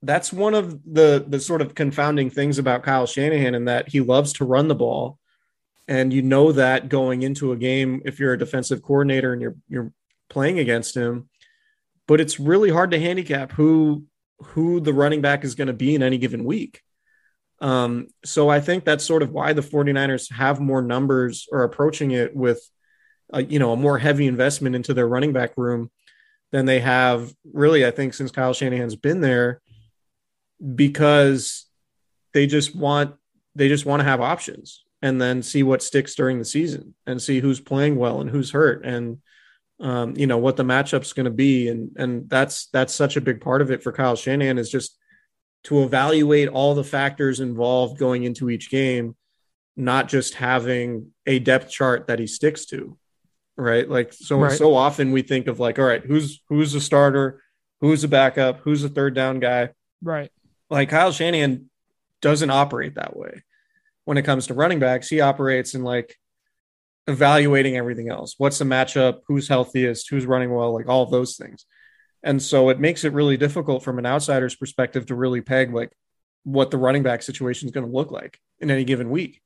that's 0.02 0.32
one 0.32 0.54
of 0.54 0.80
the 0.84 1.24
the 1.26 1.40
sort 1.40 1.62
of 1.62 1.74
confounding 1.74 2.28
things 2.28 2.58
about 2.58 2.82
Kyle 2.82 3.06
Shanahan 3.06 3.54
in 3.54 3.66
that 3.66 3.88
he 3.88 4.00
loves 4.00 4.32
to 4.34 4.44
run 4.44 4.68
the 4.68 4.74
ball. 4.74 5.18
And 5.88 6.12
you 6.12 6.22
know 6.22 6.52
that 6.52 6.88
going 6.88 7.22
into 7.22 7.52
a 7.52 7.56
game 7.56 8.02
if 8.04 8.18
you're 8.18 8.32
a 8.32 8.38
defensive 8.38 8.82
coordinator 8.82 9.32
and 9.32 9.40
you're 9.40 9.56
you're 9.68 9.92
playing 10.28 10.58
against 10.58 10.96
him. 10.96 11.28
But 12.08 12.20
it's 12.20 12.40
really 12.40 12.70
hard 12.70 12.90
to 12.90 13.00
handicap 13.00 13.52
who 13.52 14.04
who 14.38 14.80
the 14.80 14.92
running 14.92 15.20
back 15.20 15.44
is 15.44 15.54
going 15.54 15.68
to 15.68 15.72
be 15.72 15.94
in 15.94 16.02
any 16.02 16.18
given 16.18 16.44
week. 16.44 16.82
Um, 17.60 18.08
so 18.24 18.48
I 18.48 18.60
think 18.60 18.84
that's 18.84 19.04
sort 19.04 19.22
of 19.22 19.30
why 19.30 19.52
the 19.52 19.62
49ers 19.62 20.32
have 20.32 20.58
more 20.58 20.82
numbers 20.82 21.46
or 21.52 21.62
approaching 21.62 22.10
it 22.10 22.34
with 22.34 22.60
a, 23.32 23.44
you 23.44 23.60
know 23.60 23.72
a 23.72 23.76
more 23.76 23.98
heavy 23.98 24.26
investment 24.26 24.74
into 24.74 24.94
their 24.94 25.06
running 25.06 25.32
back 25.32 25.52
room 25.56 25.90
than 26.50 26.66
they 26.66 26.80
have 26.80 27.32
really 27.52 27.86
I 27.86 27.92
think 27.92 28.14
since 28.14 28.32
Kyle 28.32 28.52
Shanahan's 28.52 28.96
been 28.96 29.20
there 29.20 29.60
because 30.74 31.66
they 32.34 32.46
just 32.46 32.74
want 32.74 33.14
they 33.54 33.68
just 33.68 33.84
want 33.86 34.00
to 34.00 34.04
have 34.04 34.20
options 34.20 34.84
and 35.02 35.20
then 35.20 35.42
see 35.42 35.62
what 35.62 35.82
sticks 35.82 36.14
during 36.14 36.38
the 36.38 36.44
season 36.44 36.94
and 37.06 37.20
see 37.20 37.40
who's 37.40 37.60
playing 37.60 37.96
well 37.96 38.20
and 38.20 38.30
who's 38.30 38.52
hurt 38.52 38.84
and 38.84 39.18
um, 39.80 40.14
you 40.16 40.26
know 40.28 40.38
what 40.38 40.56
the 40.56 40.62
matchup's 40.62 41.12
going 41.12 41.24
to 41.24 41.30
be. 41.30 41.68
And 41.68 41.90
and 41.96 42.30
that's 42.30 42.66
that's 42.66 42.94
such 42.94 43.16
a 43.16 43.20
big 43.20 43.40
part 43.40 43.60
of 43.62 43.70
it 43.70 43.82
for 43.82 43.92
Kyle 43.92 44.14
Shanahan 44.14 44.58
is 44.58 44.70
just 44.70 44.96
to 45.64 45.82
evaluate 45.82 46.48
all 46.48 46.74
the 46.74 46.84
factors 46.84 47.40
involved 47.40 47.98
going 47.98 48.22
into 48.24 48.48
each 48.50 48.70
game 48.70 49.16
not 49.74 50.06
just 50.06 50.34
having 50.34 51.10
a 51.26 51.38
depth 51.38 51.70
chart 51.70 52.06
that 52.06 52.18
he 52.18 52.26
sticks 52.26 52.66
to 52.66 52.96
right? 53.56 53.88
Like 53.88 54.12
so 54.12 54.38
Right. 54.38 54.52
so 54.52 54.74
often 54.74 55.12
we 55.12 55.22
think 55.22 55.46
of 55.46 55.58
like 55.60 55.78
all 55.78 55.84
right 55.84 56.04
who's 56.04 56.42
who's 56.48 56.72
the 56.72 56.80
starter? 56.80 57.42
Who's 57.80 58.02
the 58.02 58.08
backup? 58.08 58.60
Who's 58.60 58.82
the 58.82 58.88
third 58.88 59.14
down 59.14 59.40
guy? 59.40 59.70
Right. 60.02 60.30
Like 60.72 60.88
Kyle 60.88 61.12
Shanahan 61.12 61.68
doesn't 62.20 62.50
operate 62.50 62.94
that 62.94 63.16
way 63.16 63.42
when 64.04 64.16
it 64.16 64.22
comes 64.22 64.46
to 64.46 64.54
running 64.54 64.78
backs. 64.78 65.08
He 65.08 65.20
operates 65.20 65.74
in 65.74 65.82
like 65.84 66.16
evaluating 67.06 67.76
everything 67.76 68.08
else. 68.08 68.34
What's 68.38 68.58
the 68.58 68.64
matchup? 68.64 69.20
Who's 69.26 69.48
healthiest? 69.48 70.08
Who's 70.08 70.26
running 70.26 70.52
well? 70.52 70.72
Like 70.72 70.88
all 70.88 71.02
of 71.02 71.10
those 71.10 71.36
things. 71.36 71.66
And 72.22 72.40
so 72.40 72.68
it 72.68 72.78
makes 72.80 73.04
it 73.04 73.12
really 73.12 73.36
difficult 73.36 73.82
from 73.82 73.98
an 73.98 74.06
outsider's 74.06 74.54
perspective 74.54 75.06
to 75.06 75.14
really 75.14 75.40
peg 75.40 75.74
like 75.74 75.90
what 76.44 76.70
the 76.70 76.78
running 76.78 77.02
back 77.02 77.22
situation 77.22 77.68
is 77.68 77.72
going 77.72 77.86
to 77.86 77.92
look 77.92 78.10
like 78.10 78.38
in 78.60 78.70
any 78.70 78.84
given 78.84 79.10
week. 79.10 79.42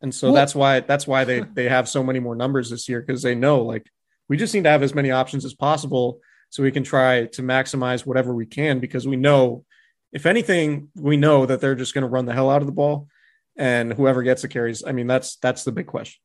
And 0.00 0.14
so 0.14 0.28
Well- 0.28 0.34
that's 0.34 0.54
why 0.54 0.80
that's 0.80 1.06
why 1.06 1.24
they 1.24 1.40
they 1.40 1.68
have 1.68 1.88
so 1.88 2.02
many 2.02 2.20
more 2.20 2.34
numbers 2.36 2.70
this 2.70 2.88
year 2.88 3.00
because 3.00 3.22
they 3.22 3.34
know 3.34 3.62
like 3.62 3.86
we 4.28 4.36
just 4.36 4.54
need 4.54 4.64
to 4.64 4.70
have 4.70 4.82
as 4.82 4.94
many 4.94 5.10
options 5.10 5.44
as 5.44 5.54
possible 5.54 6.20
so 6.50 6.62
we 6.62 6.70
can 6.70 6.84
try 6.84 7.26
to 7.26 7.42
maximize 7.42 8.06
whatever 8.06 8.34
we 8.34 8.46
can 8.46 8.78
because 8.78 9.06
we 9.06 9.16
know 9.16 9.64
if 10.12 10.26
anything, 10.26 10.88
we 10.94 11.16
know 11.16 11.46
that 11.46 11.60
they're 11.60 11.74
just 11.74 11.94
going 11.94 12.02
to 12.02 12.08
run 12.08 12.26
the 12.26 12.32
hell 12.34 12.50
out 12.50 12.60
of 12.62 12.66
the 12.66 12.72
ball, 12.72 13.08
and 13.56 13.92
whoever 13.92 14.22
gets 14.22 14.42
the 14.42 14.48
carries. 14.48 14.84
I 14.84 14.92
mean, 14.92 15.06
that's 15.06 15.36
that's 15.36 15.64
the 15.64 15.72
big 15.72 15.86
question. 15.86 16.20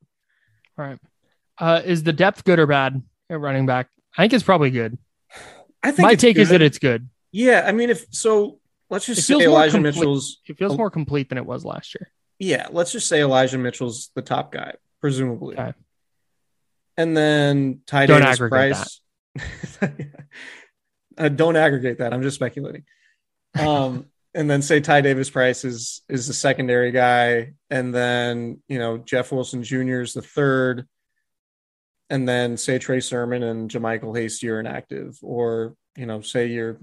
Right. 0.78 1.00
Uh, 1.58 1.82
is 1.84 2.04
the 2.04 2.13
depth 2.13 2.43
good 2.43 2.60
or 2.60 2.67
bad 2.67 3.02
at 3.30 3.39
running 3.39 3.65
back? 3.65 3.89
I 4.17 4.23
think 4.23 4.34
it's 4.34 4.43
probably 4.43 4.69
good. 4.71 4.97
I 5.84 5.91
think 5.91 6.06
My 6.08 6.15
take 6.15 6.38
is 6.38 6.50
that 6.50 6.62
it's 6.62 6.78
good. 6.80 7.10
yeah. 7.32 7.63
I 7.65 7.71
mean, 7.71 7.89
if 7.89 8.06
so, 8.12 8.60
let's 8.89 9.08
It 9.10 9.15
just 9.15 9.28
say 9.28 9.36
Elijah 9.36 9.73
complete. 9.73 9.95
Mitchell's 9.95 10.41
It 10.47 10.58
feels 10.58 10.73
Oh. 10.73 10.78
more 10.78 10.91
complete 10.91 11.30
than 11.30 11.38
it 11.38 11.45
was 11.45 11.63
last 11.65 11.95
year. 11.95 12.12
yeah. 12.39 12.67
Let's 12.71 12.91
just 12.91 13.08
say 13.08 13.21
Elijah 13.21 13.58
Mitchell's 13.58 14.10
the 14.15 14.21
top 14.21 14.52
guy, 14.52 14.73
presumably, 15.02 15.56
Okay. 15.58 15.73
and 16.97 17.15
then 17.17 17.82
Ty 17.88 18.06
Don't 18.08 18.21
Davis 18.21 18.36
aggregate 18.36 18.76
Price. 18.76 19.02
uh, 21.17 21.30
don't 21.30 21.56
aggregate 21.56 22.00
that. 22.00 22.13
I'm 22.13 22.21
just 22.23 22.36
speculating. 22.36 22.84
Um, 23.60 24.06
and 24.34 24.50
then 24.50 24.62
say 24.62 24.80
Ty 24.80 25.02
Davis 25.02 25.30
Price 25.30 25.66
is 25.66 26.02
is 26.10 26.28
the 26.28 26.34
secondary 26.34 26.92
guy, 26.92 27.54
and 27.70 27.94
then 27.94 28.62
you 28.68 28.78
know 28.78 28.98
Jeff 29.00 29.32
Wilson 29.32 29.64
Jr. 29.64 30.02
is 30.02 30.14
the 30.14 30.22
third, 30.22 30.88
and 32.10 32.28
then 32.28 32.58
say 32.58 32.78
Trey 32.78 33.00
Sermon 33.00 33.44
and 33.44 33.70
JaMycal 33.70 34.16
Hasty 34.16 34.50
are 34.50 34.60
inactive, 34.60 35.18
or 35.22 35.76
you 35.98 36.06
know, 36.06 36.22
say 36.22 36.46
you're 36.46 36.80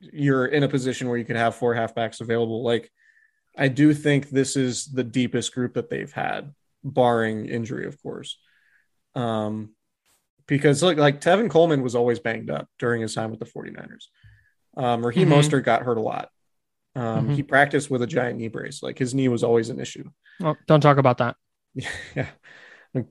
you're 0.00 0.46
in 0.46 0.62
a 0.62 0.68
position 0.68 1.08
where 1.08 1.18
you 1.18 1.24
could 1.24 1.36
have 1.36 1.54
four 1.54 1.74
halfbacks 1.74 2.22
available. 2.22 2.64
Like, 2.64 2.90
I 3.56 3.68
do 3.68 3.92
think 3.92 4.30
this 4.30 4.56
is 4.56 4.86
the 4.86 5.04
deepest 5.04 5.54
group 5.54 5.74
that 5.74 5.90
they've 5.90 6.10
had, 6.10 6.54
barring 6.82 7.46
injury, 7.46 7.86
of 7.86 8.02
course. 8.02 8.38
Um, 9.14 9.74
because 10.46 10.82
look, 10.82 10.96
like 10.96 11.20
Tevin 11.20 11.50
Coleman 11.50 11.82
was 11.82 11.94
always 11.94 12.18
banged 12.18 12.50
up 12.50 12.68
during 12.78 13.02
his 13.02 13.14
time 13.14 13.30
with 13.30 13.38
the 13.38 13.46
49ers. 13.46 14.06
Um, 14.76 15.04
Raheem 15.04 15.28
Mhm. 15.28 15.32
Mostert 15.38 15.64
got 15.64 15.82
hurt 15.82 15.98
a 15.98 16.02
lot. 16.02 16.30
Um, 16.94 17.28
Mhm. 17.28 17.34
He 17.36 17.42
practiced 17.42 17.90
with 17.90 18.02
a 18.02 18.06
giant 18.06 18.38
knee 18.38 18.48
brace. 18.48 18.82
Like 18.82 18.98
his 18.98 19.14
knee 19.14 19.28
was 19.28 19.44
always 19.44 19.68
an 19.70 19.80
issue. 19.80 20.10
Oh, 20.42 20.56
don't 20.66 20.80
talk 20.80 20.98
about 20.98 21.18
that. 21.18 21.36
yeah. 21.74 22.28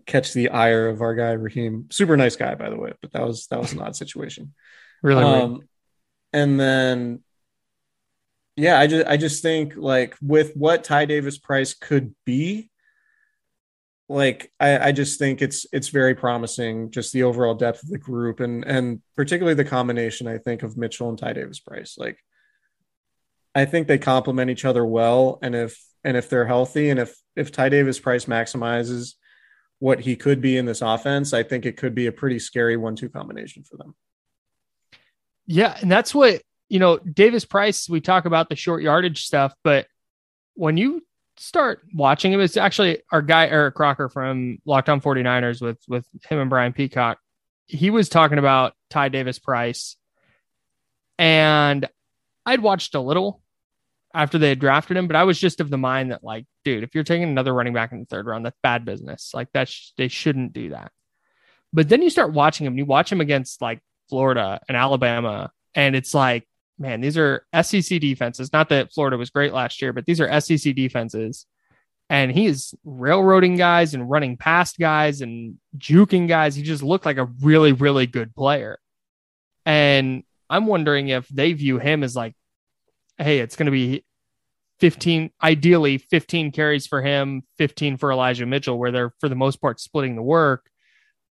Catch 0.05 0.33
the 0.33 0.49
ire 0.49 0.89
of 0.89 1.01
our 1.01 1.15
guy 1.15 1.31
Raheem. 1.31 1.87
Super 1.89 2.17
nice 2.17 2.35
guy, 2.35 2.55
by 2.55 2.69
the 2.69 2.77
way, 2.77 2.93
but 3.01 3.13
that 3.13 3.25
was 3.25 3.47
that 3.47 3.59
was 3.59 3.71
an 3.73 3.79
odd 3.79 3.95
situation. 3.95 4.53
Really. 5.01 5.23
Um, 5.23 5.61
and 6.33 6.59
then, 6.59 7.23
yeah, 8.57 8.77
I 8.77 8.87
just 8.87 9.07
I 9.07 9.15
just 9.15 9.41
think 9.41 9.77
like 9.77 10.17
with 10.21 10.53
what 10.57 10.83
Ty 10.83 11.05
Davis 11.05 11.37
Price 11.37 11.73
could 11.73 12.13
be, 12.25 12.68
like 14.09 14.51
I, 14.59 14.87
I 14.87 14.91
just 14.91 15.19
think 15.19 15.41
it's 15.41 15.67
it's 15.71 15.89
very 15.89 16.15
promising. 16.15 16.89
Just 16.89 17.13
the 17.13 17.23
overall 17.23 17.53
depth 17.53 17.83
of 17.83 17.89
the 17.89 17.99
group, 17.99 18.39
and 18.39 18.65
and 18.65 19.01
particularly 19.15 19.53
the 19.53 19.63
combination 19.63 20.27
I 20.27 20.39
think 20.39 20.63
of 20.63 20.77
Mitchell 20.77 21.09
and 21.09 21.17
Ty 21.17 21.33
Davis 21.33 21.59
Price. 21.59 21.95
Like, 21.97 22.17
I 23.53 23.65
think 23.65 23.87
they 23.87 23.99
complement 23.99 24.49
each 24.49 24.65
other 24.65 24.83
well, 24.83 25.37
and 25.43 25.55
if 25.55 25.79
and 26.03 26.17
if 26.17 26.27
they're 26.27 26.47
healthy, 26.47 26.89
and 26.89 26.99
if 26.99 27.15
if 27.35 27.51
Ty 27.51 27.69
Davis 27.69 27.99
Price 27.99 28.25
maximizes 28.25 29.13
what 29.77 30.01
he 30.01 30.15
could 30.15 30.41
be 30.41 30.57
in 30.57 30.65
this 30.65 30.81
offense, 30.81 31.31
I 31.31 31.43
think 31.43 31.65
it 31.65 31.77
could 31.77 31.95
be 31.95 32.07
a 32.07 32.11
pretty 32.11 32.39
scary 32.39 32.75
one-two 32.75 33.09
combination 33.09 33.63
for 33.63 33.77
them. 33.77 33.95
Yeah, 35.45 35.77
and 35.79 35.89
that's 35.89 36.13
what 36.13 36.41
you 36.67 36.79
know, 36.79 36.97
Davis 36.97 37.45
Price. 37.45 37.87
We 37.89 38.01
talk 38.01 38.25
about 38.25 38.49
the 38.49 38.55
short 38.55 38.81
yardage 38.81 39.25
stuff, 39.25 39.53
but 39.63 39.87
when 40.53 40.77
you 40.77 41.03
start 41.39 41.81
watching 41.93 42.33
him, 42.33 42.41
it's 42.41 42.57
actually 42.57 43.01
our 43.11 43.21
guy 43.21 43.47
Eric 43.47 43.75
Crocker 43.75 44.09
from 44.09 44.59
Locked 44.65 44.89
On 44.89 45.01
49ers 45.01 45.61
with 45.61 45.79
with 45.87 46.05
him 46.27 46.39
and 46.39 46.49
Brian 46.49 46.73
Peacock. 46.73 47.17
He 47.65 47.89
was 47.89 48.09
talking 48.09 48.37
about 48.37 48.73
Ty 48.89 49.09
Davis 49.09 49.39
Price, 49.39 49.95
and 51.17 51.87
I'd 52.45 52.61
watched 52.61 52.93
a 52.95 52.99
little 52.99 53.41
after 54.13 54.37
they 54.37 54.49
had 54.49 54.59
drafted 54.59 54.97
him, 54.97 55.07
but 55.07 55.15
I 55.15 55.23
was 55.23 55.39
just 55.39 55.61
of 55.61 55.69
the 55.69 55.77
mind 55.77 56.11
that 56.11 56.23
like, 56.23 56.45
dude, 56.65 56.83
if 56.83 56.93
you're 56.93 57.03
taking 57.03 57.29
another 57.29 57.53
running 57.53 57.73
back 57.73 57.91
in 57.91 57.99
the 57.99 58.05
third 58.05 58.25
round, 58.25 58.45
that's 58.45 58.57
bad 58.61 58.83
business. 58.85 59.31
Like 59.33 59.49
that's 59.53 59.93
they 59.97 60.07
shouldn't 60.07 60.53
do 60.53 60.71
that. 60.71 60.91
But 61.71 61.87
then 61.87 62.01
you 62.01 62.09
start 62.09 62.33
watching 62.33 62.65
him, 62.65 62.77
you 62.77 62.85
watch 62.85 63.11
him 63.11 63.21
against 63.21 63.61
like 63.61 63.81
Florida 64.09 64.59
and 64.67 64.75
Alabama, 64.75 65.51
and 65.73 65.95
it's 65.95 66.13
like, 66.13 66.47
man, 66.79 67.01
these 67.01 67.17
are 67.17 67.45
SEC 67.61 67.99
defenses. 67.99 68.53
Not 68.53 68.69
that 68.69 68.93
Florida 68.93 69.17
was 69.17 69.29
great 69.29 69.53
last 69.53 69.81
year, 69.81 69.93
but 69.93 70.05
these 70.05 70.21
are 70.21 70.41
SEC 70.41 70.73
defenses. 70.75 71.45
And 72.09 72.31
he 72.31 72.47
is 72.47 72.73
railroading 72.83 73.55
guys 73.55 73.93
and 73.93 74.09
running 74.09 74.37
past 74.37 74.79
guys 74.79 75.21
and 75.21 75.57
juking 75.77 76.27
guys. 76.27 76.55
He 76.55 76.63
just 76.63 76.81
looked 76.81 77.05
like 77.05 77.17
a 77.17 77.29
really, 77.41 77.73
really 77.73 78.07
good 78.07 78.33
player. 78.33 78.79
And 79.65 80.23
I'm 80.49 80.65
wondering 80.65 81.09
if 81.09 81.27
they 81.27 81.53
view 81.53 81.77
him 81.77 82.03
as 82.03 82.15
like, 82.15 82.33
hey, 83.19 83.39
it's 83.39 83.55
going 83.55 83.67
to 83.67 83.71
be 83.71 84.03
15, 84.79 85.29
ideally 85.43 85.99
15 85.99 86.51
carries 86.51 86.87
for 86.87 87.01
him, 87.01 87.43
15 87.57 87.97
for 87.97 88.11
Elijah 88.11 88.47
Mitchell, 88.47 88.79
where 88.79 88.91
they're 88.91 89.13
for 89.19 89.29
the 89.29 89.35
most 89.35 89.57
part 89.57 89.79
splitting 89.79 90.15
the 90.15 90.23
work 90.23 90.65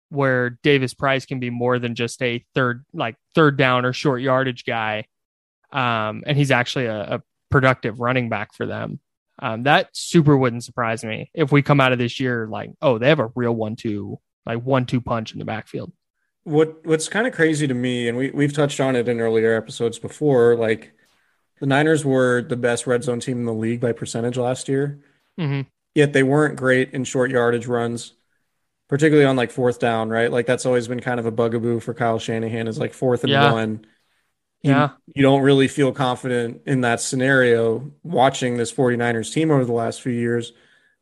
where 0.09 0.59
Davis 0.62 0.94
Price 0.94 1.26
can 1.26 1.40
be 1.40 1.50
more 1.50 1.78
than 1.78 1.94
just 1.94 2.22
a 2.22 2.44
third, 2.54 2.85
like 2.92 3.16
third 3.35 3.57
down 3.57 3.85
or 3.85 3.92
short 3.92 4.22
yardage 4.22 4.64
guy. 4.64 5.07
Um, 5.75 6.23
and 6.27 6.39
he's 6.39 6.51
actually 6.51 6.87
a, 6.87 7.17
a 7.17 7.23
productive 7.51 8.01
running 8.01 8.29
back 8.31 8.55
for 8.55 8.65
them. 8.65 9.01
Um, 9.41 9.65
that 9.65 9.89
super 9.93 10.37
wouldn't 10.37 10.65
surprise 10.65 11.05
me 11.05 11.31
if 11.35 11.51
we 11.51 11.61
come 11.61 11.81
out 11.81 11.93
of 11.93 11.99
this 11.99 12.21
year 12.21 12.47
like, 12.49 12.71
oh, 12.81 12.99
they 12.99 13.09
have 13.09 13.19
a 13.19 13.33
real 13.35 13.53
one 13.53 13.75
two, 13.75 14.21
like 14.47 14.63
one 14.63 14.87
two 14.87 15.01
punch 15.01 15.33
in 15.33 15.41
the 15.41 15.45
backfield. 15.45 15.93
What 16.45 16.87
what's 16.87 17.09
kind 17.09 17.27
of 17.27 17.33
crazy 17.33 17.67
to 17.67 17.75
me, 17.75 18.09
and 18.09 18.17
we 18.17 18.31
we've 18.31 18.53
touched 18.53 18.79
on 18.81 18.95
it 18.95 19.09
in 19.09 19.21
earlier 19.21 19.57
episodes 19.57 19.99
before, 19.99 20.55
like 20.57 20.93
the 21.59 21.67
Niners 21.67 22.05
were 22.05 22.43
the 22.43 22.57
best 22.57 22.87
red 22.87 23.03
zone 23.03 23.19
team 23.21 23.39
in 23.39 23.45
the 23.47 23.53
league 23.53 23.81
by 23.81 23.93
percentage 23.93 24.37
last 24.37 24.69
year. 24.69 25.01
Mm-hmm. 25.41 25.63
Yet 25.95 26.13
they 26.13 26.23
weren't 26.23 26.57
great 26.57 26.93
in 26.93 27.05
short 27.05 27.31
yardage 27.31 27.67
runs, 27.67 28.13
particularly 28.89 29.27
on 29.27 29.37
like 29.37 29.51
fourth 29.51 29.81
down, 29.81 30.11
right? 30.11 30.31
Like 30.31 30.47
that's 30.47 30.67
always 30.67 30.87
been 30.87 31.01
kind 31.01 31.19
of 31.19 31.27
a 31.27 31.31
bugaboo 31.31 31.81
for 31.81 31.95
Kyle 31.95 32.19
Shanahan 32.19 32.69
is 32.69 32.79
like 32.79 32.93
fourth 32.93 33.25
and 33.25 33.33
Yeah. 33.33 33.53
one. 33.53 33.87
You, 34.64 34.70
Yeah. 34.70 34.90
You 35.14 35.22
don't 35.22 35.42
really 35.42 35.68
feel 35.68 35.92
confident 35.92 36.62
in 36.66 36.81
that 36.81 37.00
scenario 37.00 37.92
watching 38.03 38.57
this 38.57 38.72
49ers 38.72 39.33
team 39.33 39.50
over 39.50 39.64
the 39.64 39.72
last 39.72 40.00
few 40.03 40.12
years. 40.12 40.53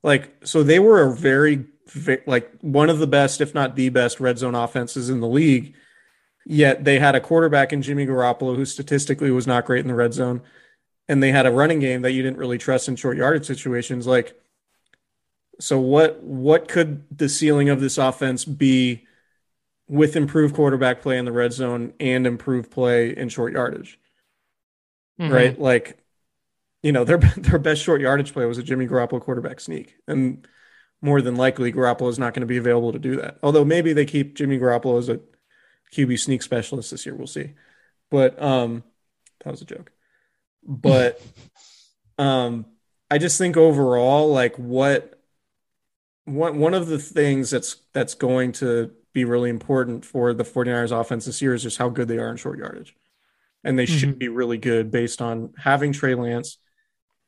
Like, 0.03 0.35
so 0.45 0.63
they 0.63 0.79
were 0.81 1.03
a 1.03 1.15
very, 1.15 1.65
ve- 1.87 2.19
like 2.27 2.53
one 2.61 2.91
of 2.91 2.99
the 2.99 3.07
best, 3.07 3.41
if 3.41 3.55
not 3.55 3.77
the 3.77 3.89
best 3.89 4.21
red 4.21 4.39
zone 4.39 4.55
offenses 4.57 5.09
in 5.09 5.21
the 5.21 5.29
league. 5.29 5.75
Yet 6.45 6.85
they 6.85 6.99
had 6.99 7.15
a 7.15 7.21
quarterback 7.21 7.73
in 7.73 7.83
Jimmy 7.83 8.05
Garoppolo 8.05 8.57
who 8.57 8.65
statistically 8.65 9.31
was 9.31 9.47
not 9.47 9.65
great 9.65 9.81
in 9.81 9.89
the 9.89 9.95
red 9.95 10.13
zone. 10.13 10.43
And 11.09 11.23
they 11.23 11.31
had 11.31 11.47
a 11.47 11.53
running 11.53 11.79
game 11.79 12.03
that 12.03 12.13
you 12.13 12.23
didn't 12.23 12.39
really 12.39 12.59
trust 12.59 12.89
in 12.89 12.97
short 12.97 13.17
yardage 13.17 13.47
situations. 13.47 14.07
Like, 14.07 14.37
so 15.61 15.79
what 15.79 16.21
what 16.23 16.67
could 16.67 17.05
the 17.17 17.29
ceiling 17.29 17.69
of 17.69 17.81
this 17.81 17.99
offense 17.99 18.45
be 18.45 19.07
with 19.93 20.17
improved 20.17 20.55
quarterback 20.55 21.03
play 21.03 21.19
in 21.19 21.27
the 21.27 21.33
red 21.33 21.53
zone 21.53 21.93
and 22.01 22.27
improved 22.27 22.71
play 22.71 23.15
in 23.15 23.29
short 23.29 23.53
yardage? 23.53 24.01
Mhm. 25.21 25.31
Right? 25.31 25.61
Like, 25.61 25.99
you 26.83 26.93
know, 26.93 27.05
their 27.05 27.19
their 27.37 27.59
best 27.59 27.83
short 27.83 28.01
yardage 28.01 28.33
play 28.33 28.47
was 28.47 28.57
a 28.57 28.63
Jimmy 28.63 28.87
Garoppolo 28.87 29.21
quarterback 29.21 29.61
sneak. 29.61 29.97
And 30.09 30.49
more 31.03 31.21
than 31.21 31.37
likely 31.37 31.73
Garoppolo 31.73 32.09
is 32.09 32.19
not 32.19 32.33
going 32.33 32.41
to 32.41 32.47
be 32.47 32.57
available 32.57 32.93
to 32.93 32.99
do 32.99 33.17
that. 33.17 33.39
Although 33.43 33.67
maybe 33.67 33.93
they 33.93 34.07
keep 34.07 34.35
Jimmy 34.35 34.59
Garoppolo 34.59 34.99
as 34.99 35.11
a 35.11 35.21
QB 35.95 36.19
sneak 36.19 36.43
specialist 36.43 36.91
this 36.91 37.05
year. 37.05 37.15
We'll 37.15 37.27
see. 37.27 37.53
But 38.11 38.41
um 38.43 38.85
that 39.45 39.51
was 39.51 39.61
a 39.61 39.67
joke. 39.67 39.93
But 40.67 41.21
um 42.19 42.65
I 43.11 43.19
just 43.19 43.37
think 43.37 43.59
overall, 43.59 44.33
like 44.33 44.57
what 44.57 45.21
one 46.25 46.59
one 46.59 46.73
of 46.73 46.87
the 46.87 46.99
things 46.99 47.51
that's 47.51 47.77
that's 47.93 48.15
going 48.15 48.53
to 48.53 48.93
be 49.13 49.25
really 49.25 49.51
important 49.51 50.05
for 50.05 50.33
the 50.33 50.45
49ers 50.45 50.91
offense 50.99 51.27
this 51.27 51.43
year 51.43 51.55
is 51.55 51.63
just 51.63 51.79
how 51.79 51.89
good 51.89 52.09
they 52.09 52.19
are 52.19 52.31
in 52.31 52.37
short 52.37 52.59
yardage. 52.59 52.95
And 53.65 53.79
they 53.79 53.87
should 53.87 54.17
Mhm. 54.17 54.19
be 54.19 54.29
really 54.29 54.59
good 54.59 54.91
based 54.91 55.21
on 55.23 55.53
having 55.59 55.93
Trey 55.93 56.15
Lance 56.15 56.59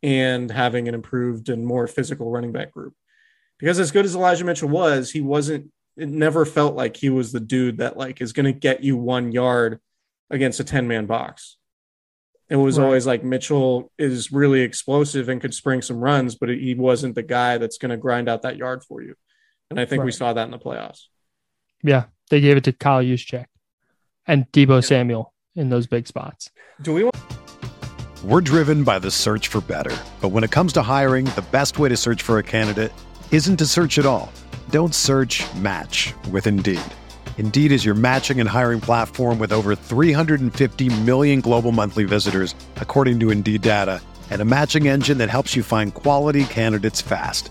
and 0.03 0.51
having 0.51 0.89
an 0.89 0.95
improved 0.95 1.49
and 1.49 1.67
more 1.67 1.87
physical 1.87 2.31
running 2.31 2.53
back 2.53 2.73
group. 2.73 2.95
Because 3.59 3.79
as 3.79 3.91
good 3.93 4.05
as 4.05 4.15
Elijah 4.17 4.45
Mitchell 4.45 4.69
was, 4.69 5.11
he 5.13 5.21
wasn't 5.21 5.71
it 5.97 6.09
never 6.09 6.45
felt 6.45 6.75
like 6.75 6.97
he 6.97 7.09
was 7.09 7.31
the 7.31 7.39
dude 7.39 7.79
that 7.79 7.97
like 7.97 8.21
is 8.21 8.33
going 8.33 8.53
to 8.53 8.53
get 8.53 8.83
you 8.83 8.97
1 8.97 9.31
yard 9.31 9.79
against 10.29 10.59
a 10.59 10.65
10-man 10.65 11.07
box. 11.07 11.57
It 12.51 12.57
was 12.57 12.77
Right. 12.81 12.85
always 12.85 13.07
like 13.07 13.23
Mitchell 13.23 13.93
is 13.97 14.33
really 14.33 14.63
explosive 14.63 15.29
and 15.29 15.41
could 15.41 15.55
spring 15.55 15.83
some 15.83 16.01
runs, 16.01 16.35
but 16.35 16.49
he 16.49 16.75
wasn't 16.75 17.15
the 17.15 17.23
guy 17.23 17.59
that's 17.59 17.79
going 17.79 17.91
to 17.91 17.97
grind 17.97 18.29
out 18.29 18.43
that 18.43 18.57
yard 18.57 18.83
for 18.83 19.03
you. 19.03 19.15
And 19.71 19.79
I 19.79 19.85
think 19.85 20.03
we 20.03 20.11
saw 20.11 20.33
that 20.33 20.45
in 20.47 20.51
the 20.51 20.59
playoffs. 20.59 21.03
Yeah. 21.85 22.05
They 22.31 22.41
gave 22.41 22.57
it 22.57 22.65
to 22.65 22.73
Kyle 22.73 23.03
Juszczyk 23.03 23.45
and 24.27 24.51
Deebo 24.51 24.83
Samuel 24.83 25.33
in 25.55 25.69
those 25.69 25.87
big 25.87 26.09
spots. 26.09 26.51
Do 26.83 26.95
we 26.95 27.05
want 27.05 27.17
We're 28.25 28.41
driven 28.41 28.83
by 28.83 28.99
the 28.99 29.11
search 29.11 29.49
for 29.49 29.61
better. 29.61 29.95
But 30.21 30.31
when 30.31 30.43
it 30.43 30.51
comes 30.51 30.73
to 30.73 30.83
hiring, 30.83 31.27
the 31.27 31.45
best 31.53 31.79
way 31.79 31.91
to 31.91 31.97
search 31.97 32.23
for 32.23 32.39
a 32.39 32.43
candidate 32.43 32.93
isn't 33.31 33.59
to 33.59 33.67
search 33.67 33.99
at 33.99 34.07
all. 34.07 34.33
Don't 34.71 34.95
search 34.95 35.45
match 35.57 36.15
with 36.31 36.47
Indeed. 36.47 36.81
Indeed 37.37 37.71
is 37.71 37.85
your 37.85 37.95
matching 37.95 38.41
and 38.41 38.49
hiring 38.49 38.81
platform 38.81 39.39
with 39.39 39.53
over 39.53 39.77
350 39.77 40.89
million 41.03 41.43
global 41.43 41.71
monthly 41.71 42.05
visitors, 42.05 42.55
according 42.77 43.21
to 43.21 43.31
Indeed 43.31 43.61
data, 43.61 44.01
and 44.31 44.41
a 44.41 44.47
matching 44.47 44.89
engine 44.89 45.19
that 45.19 45.29
helps 45.29 45.55
you 45.55 45.63
find 45.63 45.93
quality 45.93 46.47
candidates 46.47 47.03
fast. 47.03 47.51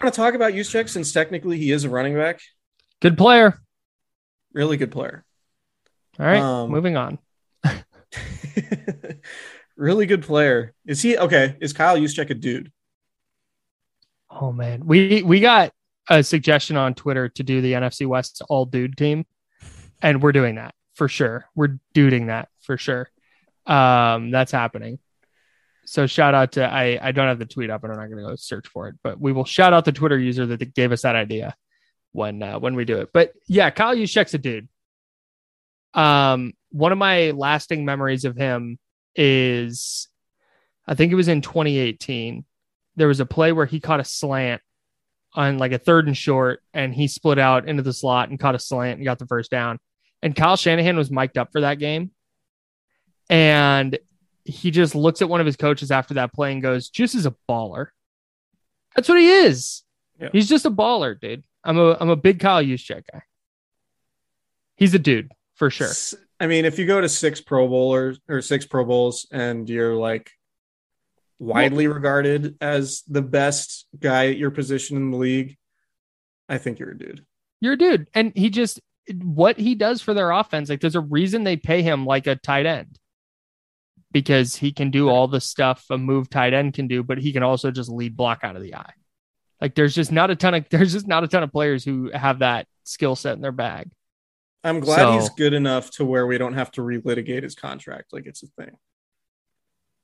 Want 0.00 0.12
to 0.12 0.16
talk 0.20 0.34
about 0.34 0.52
Juszczyk 0.52 0.88
since 0.88 1.12
technically 1.12 1.58
he 1.58 1.70
is 1.70 1.84
a 1.84 1.90
running 1.90 2.14
back. 2.16 2.40
Good 3.00 3.16
player. 3.16 3.58
Really 4.52 4.76
good 4.76 4.90
player. 4.90 5.24
All 6.18 6.26
right, 6.26 6.40
Um, 6.40 6.70
moving 6.70 6.96
on. 6.96 7.18
really 9.76 10.06
good 10.06 10.22
player. 10.22 10.72
Is 10.86 11.02
he 11.02 11.18
okay? 11.18 11.56
Is 11.60 11.72
Kyle 11.72 11.96
Juszczyk 11.96 12.30
a 12.30 12.34
dude? 12.34 12.70
Oh 14.30 14.52
man, 14.52 14.86
we 14.86 15.22
we 15.22 15.40
got 15.40 15.72
a 16.08 16.22
suggestion 16.22 16.76
on 16.76 16.94
Twitter 16.94 17.28
to 17.30 17.42
do 17.42 17.60
the 17.60 17.72
NFC 17.72 18.06
West 18.06 18.42
all 18.48 18.64
dude 18.64 18.96
team, 18.96 19.26
and 20.02 20.22
we're 20.22 20.32
doing 20.32 20.56
that 20.56 20.74
for 20.94 21.08
sure. 21.08 21.46
We're 21.54 21.78
duding 21.94 22.26
that 22.26 22.48
for 22.60 22.76
sure. 22.76 23.08
Um, 23.66 24.30
that's 24.30 24.52
happening. 24.52 24.98
So 25.86 26.06
shout 26.06 26.34
out 26.34 26.52
to 26.52 26.64
I 26.64 26.98
I 27.00 27.12
don't 27.12 27.28
have 27.28 27.38
the 27.38 27.46
tweet 27.46 27.70
up 27.70 27.84
and 27.84 27.92
I'm 27.92 27.98
not 27.98 28.06
going 28.06 28.22
to 28.22 28.30
go 28.30 28.36
search 28.36 28.66
for 28.68 28.88
it, 28.88 28.96
but 29.02 29.20
we 29.20 29.32
will 29.32 29.44
shout 29.44 29.72
out 29.72 29.84
the 29.84 29.92
Twitter 29.92 30.18
user 30.18 30.46
that 30.46 30.74
gave 30.74 30.92
us 30.92 31.02
that 31.02 31.16
idea 31.16 31.54
when 32.12 32.42
uh, 32.42 32.58
when 32.58 32.74
we 32.74 32.84
do 32.84 32.98
it. 32.98 33.10
But 33.12 33.32
yeah, 33.46 33.70
Kyle 33.70 33.94
Juszczyk's 33.94 34.34
a 34.34 34.38
dude. 34.38 34.68
Um, 35.92 36.54
one 36.70 36.92
of 36.92 36.98
my 36.98 37.32
lasting 37.32 37.84
memories 37.84 38.24
of 38.24 38.36
him 38.36 38.78
is, 39.14 40.08
I 40.86 40.94
think 40.94 41.12
it 41.12 41.16
was 41.16 41.28
in 41.28 41.40
2018. 41.40 42.44
There 42.96 43.08
was 43.08 43.20
a 43.20 43.26
play 43.26 43.52
where 43.52 43.66
he 43.66 43.80
caught 43.80 44.00
a 44.00 44.04
slant 44.04 44.62
on 45.34 45.58
like 45.58 45.72
a 45.72 45.78
third 45.78 46.06
and 46.06 46.16
short, 46.16 46.60
and 46.72 46.94
he 46.94 47.08
split 47.08 47.38
out 47.38 47.68
into 47.68 47.82
the 47.82 47.92
slot 47.92 48.30
and 48.30 48.38
caught 48.38 48.54
a 48.54 48.58
slant 48.60 48.98
and 48.98 49.04
got 49.04 49.18
the 49.18 49.26
first 49.26 49.50
down. 49.50 49.78
And 50.22 50.34
Kyle 50.34 50.56
Shanahan 50.56 50.96
was 50.96 51.10
mic'd 51.10 51.36
up 51.36 51.50
for 51.52 51.62
that 51.62 51.78
game, 51.78 52.12
and 53.28 53.98
he 54.44 54.70
just 54.70 54.94
looks 54.94 55.22
at 55.22 55.28
one 55.28 55.40
of 55.40 55.46
his 55.46 55.56
coaches 55.56 55.90
after 55.90 56.14
that 56.14 56.32
play 56.32 56.52
and 56.52 56.62
goes, 56.62 56.88
"Juice 56.88 57.14
is 57.14 57.26
a 57.26 57.34
baller." 57.48 57.88
That's 58.94 59.08
what 59.08 59.18
he 59.18 59.28
is. 59.28 59.82
Yeah. 60.20 60.28
He's 60.32 60.48
just 60.48 60.66
a 60.66 60.70
baller, 60.70 61.18
dude. 61.18 61.44
I'm 61.64 61.78
a 61.78 61.96
I'm 61.98 62.10
a 62.10 62.16
big 62.16 62.40
Kyle 62.40 62.62
Juszczyk 62.62 63.04
guy. 63.12 63.22
He's 64.76 64.94
a 64.94 64.98
dude 64.98 65.32
for 65.54 65.70
sure. 65.70 65.90
I 66.40 66.46
mean, 66.46 66.64
if 66.64 66.78
you 66.78 66.86
go 66.86 67.00
to 67.00 67.08
six 67.08 67.40
Pro 67.40 67.66
Bowlers 67.68 68.20
or 68.28 68.40
six 68.42 68.66
Pro 68.66 68.84
Bowls 68.84 69.26
and 69.30 69.68
you're 69.68 69.94
like 69.94 70.30
widely 71.38 71.86
regarded 71.86 72.56
as 72.60 73.02
the 73.08 73.22
best 73.22 73.86
guy 73.98 74.28
at 74.28 74.36
your 74.36 74.50
position 74.50 74.96
in 74.96 75.10
the 75.10 75.16
league, 75.16 75.56
I 76.48 76.58
think 76.58 76.78
you're 76.78 76.90
a 76.90 76.98
dude. 76.98 77.24
You're 77.60 77.74
a 77.74 77.78
dude. 77.78 78.08
And 78.14 78.32
he 78.36 78.50
just 78.50 78.80
what 79.22 79.58
he 79.58 79.74
does 79.74 80.02
for 80.02 80.14
their 80.14 80.30
offense, 80.30 80.68
like 80.68 80.80
there's 80.80 80.94
a 80.94 81.00
reason 81.00 81.44
they 81.44 81.56
pay 81.56 81.82
him 81.82 82.04
like 82.06 82.26
a 82.26 82.36
tight 82.36 82.66
end. 82.66 82.98
Because 84.14 84.54
he 84.54 84.72
can 84.72 84.90
do 84.90 85.10
all 85.10 85.28
the 85.28 85.40
stuff 85.40 85.84
a 85.90 85.98
move 85.98 86.30
tight 86.30 86.54
end 86.54 86.72
can 86.72 86.86
do, 86.88 87.02
but 87.02 87.18
he 87.18 87.32
can 87.32 87.42
also 87.42 87.70
just 87.70 87.90
lead 87.90 88.16
block 88.16 88.40
out 88.44 88.54
of 88.56 88.62
the 88.62 88.76
eye. 88.76 88.92
Like 89.60 89.74
there's 89.74 89.94
just 89.94 90.12
not 90.12 90.30
a 90.30 90.36
ton 90.36 90.54
of 90.54 90.66
there's 90.70 90.92
just 90.92 91.06
not 91.08 91.24
a 91.24 91.28
ton 91.28 91.42
of 91.42 91.50
players 91.52 91.84
who 91.84 92.10
have 92.14 92.38
that 92.38 92.66
skill 92.84 93.16
set 93.16 93.34
in 93.34 93.42
their 93.42 93.52
bag. 93.52 93.90
I'm 94.62 94.80
glad 94.80 94.96
So- 94.98 95.12
he's 95.18 95.28
good 95.30 95.52
enough 95.52 95.90
to 95.92 96.04
where 96.06 96.26
we 96.26 96.38
don't 96.38 96.54
have 96.54 96.70
to 96.72 96.80
relitigate 96.80 97.42
his 97.42 97.54
contract 97.54 98.12
like 98.12 98.24
it's 98.26 98.42
a 98.42 98.46
thing. 98.46 98.76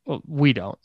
Well, 0.05 0.21
we 0.27 0.53
don't. 0.53 0.79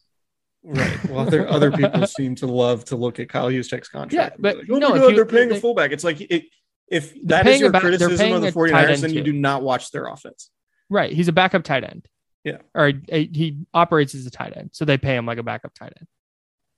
Right. 0.64 1.04
Well, 1.10 1.20
other 1.28 1.48
other 1.48 1.72
people 1.72 2.06
seem 2.08 2.36
to 2.36 2.48
love 2.48 2.86
to 2.86 2.96
look 2.96 3.20
at 3.20 3.28
Kyle 3.30 3.50
Juszczyk's 3.50 3.90
contract. 3.90 4.36
Yeah, 4.36 4.38
but 4.40 4.58
like, 4.58 4.68
oh 4.70 4.78
no, 4.78 4.90
my 4.90 4.96
if 4.98 5.02
God, 5.02 5.10
you- 5.10 5.16
they're 5.16 5.26
paying 5.26 5.50
they- 5.50 5.58
a 5.58 5.60
fullback. 5.60 5.92
It's 5.92 6.04
like 6.04 6.22
it, 6.22 6.44
if 6.88 7.14
that 7.26 7.48
is 7.48 7.60
your 7.60 7.70
a 7.70 7.72
back- 7.72 7.82
criticism 7.82 8.34
of 8.34 8.42
the 8.44 8.50
a 8.50 8.52
49ers, 8.52 8.90
end 8.90 9.02
then 9.02 9.14
you 9.14 9.24
do 9.24 9.34
not 9.34 9.64
watch 9.64 9.90
their 9.92 10.06
offense. 10.06 10.52
Right. 10.90 11.12
He's 11.12 11.28
a 11.28 11.34
backup 11.34 11.64
tight 11.64 11.84
end. 11.84 12.08
Yeah. 12.46 12.60
Or 12.76 12.94
he, 13.10 13.30
he 13.34 13.58
operates 13.74 14.14
as 14.16 14.26
a 14.26 14.30
tight 14.30 14.56
end. 14.56 14.70
So 14.72 14.86
they 14.86 14.98
pay 14.98 15.16
him 15.16 15.26
like 15.26 15.40
a 15.40 15.44
backup 15.44 15.74
tight 15.74 15.94
end. 16.00 16.08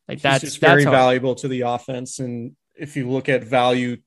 Like 0.07 0.21
that's 0.21 0.41
just 0.41 0.59
very 0.59 0.85
how- 0.85 0.91
valuable 0.91 1.35
to 1.35 1.47
the 1.47 1.61
offense. 1.61 2.19
And 2.19 2.55
if 2.73 2.95
you 2.95 3.09
look 3.09 3.29
at 3.29 3.43
value 3.43 3.97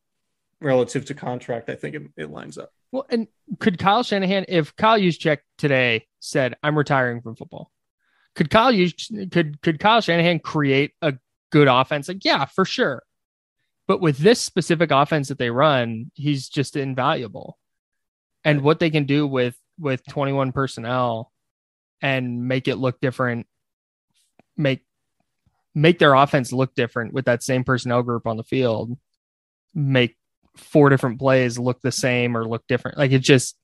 relative 0.61 1.05
to 1.07 1.15
contract, 1.15 1.69
I 1.69 1.75
think 1.75 1.95
it, 1.95 2.03
it 2.17 2.31
lines 2.31 2.57
up. 2.59 2.73
Well, 2.91 3.07
and 3.09 3.29
could 3.61 3.79
Kyle 3.79 4.03
Shanahan, 4.03 4.47
if 4.49 4.75
Kyle 4.75 4.99
Juszczyk 4.99 5.39
today 5.59 6.07
said, 6.19 6.57
"I'm 6.63 6.77
retiring 6.77 7.21
from 7.21 7.37
football," 7.37 7.71
could 8.35 8.51
Kyle 8.51 8.73
Jus- 8.73 9.13
could 9.31 9.61
could 9.63 9.79
Kyle 9.79 10.01
Shanahan 10.01 10.41
create 10.41 10.93
a 11.01 11.15
good 11.51 11.69
offense? 11.69 12.09
Like, 12.09 12.25
yeah, 12.25 12.47
for 12.47 12.65
sure. 12.65 13.05
But 13.87 14.01
with 14.01 14.19
this 14.19 14.41
specific 14.41 14.91
offense 14.91 15.29
that 15.29 15.39
they 15.39 15.51
run, 15.51 16.11
he's 16.15 16.49
just 16.49 16.75
invaluable. 16.75 17.59
And 18.45 18.63
what 18.63 18.81
they 18.81 18.91
can 18.91 19.05
do 19.05 19.27
with 19.27 19.57
with 19.79 20.05
21 20.07 20.53
personnel 20.53 21.30
and 22.03 22.47
make 22.47 22.69
it 22.69 22.77
look 22.77 23.01
different, 23.01 23.47
make 24.57 24.85
make 25.75 25.99
their 25.99 26.15
offense 26.15 26.53
look 26.53 26.75
different 26.75 27.13
with 27.13 27.27
that 27.27 27.43
same 27.43 27.65
personnel 27.65 28.03
group 28.03 28.27
on 28.27 28.37
the 28.37 28.45
field, 28.45 28.97
make 29.75 30.17
four 30.57 30.89
different 30.89 31.19
plays 31.19 31.59
look 31.59 31.81
the 31.81 31.93
same 31.93 32.37
or 32.37 32.47
look 32.47 32.67
different. 32.67 32.99
Like 32.99 33.13
it 33.13 33.21
just 33.21 33.57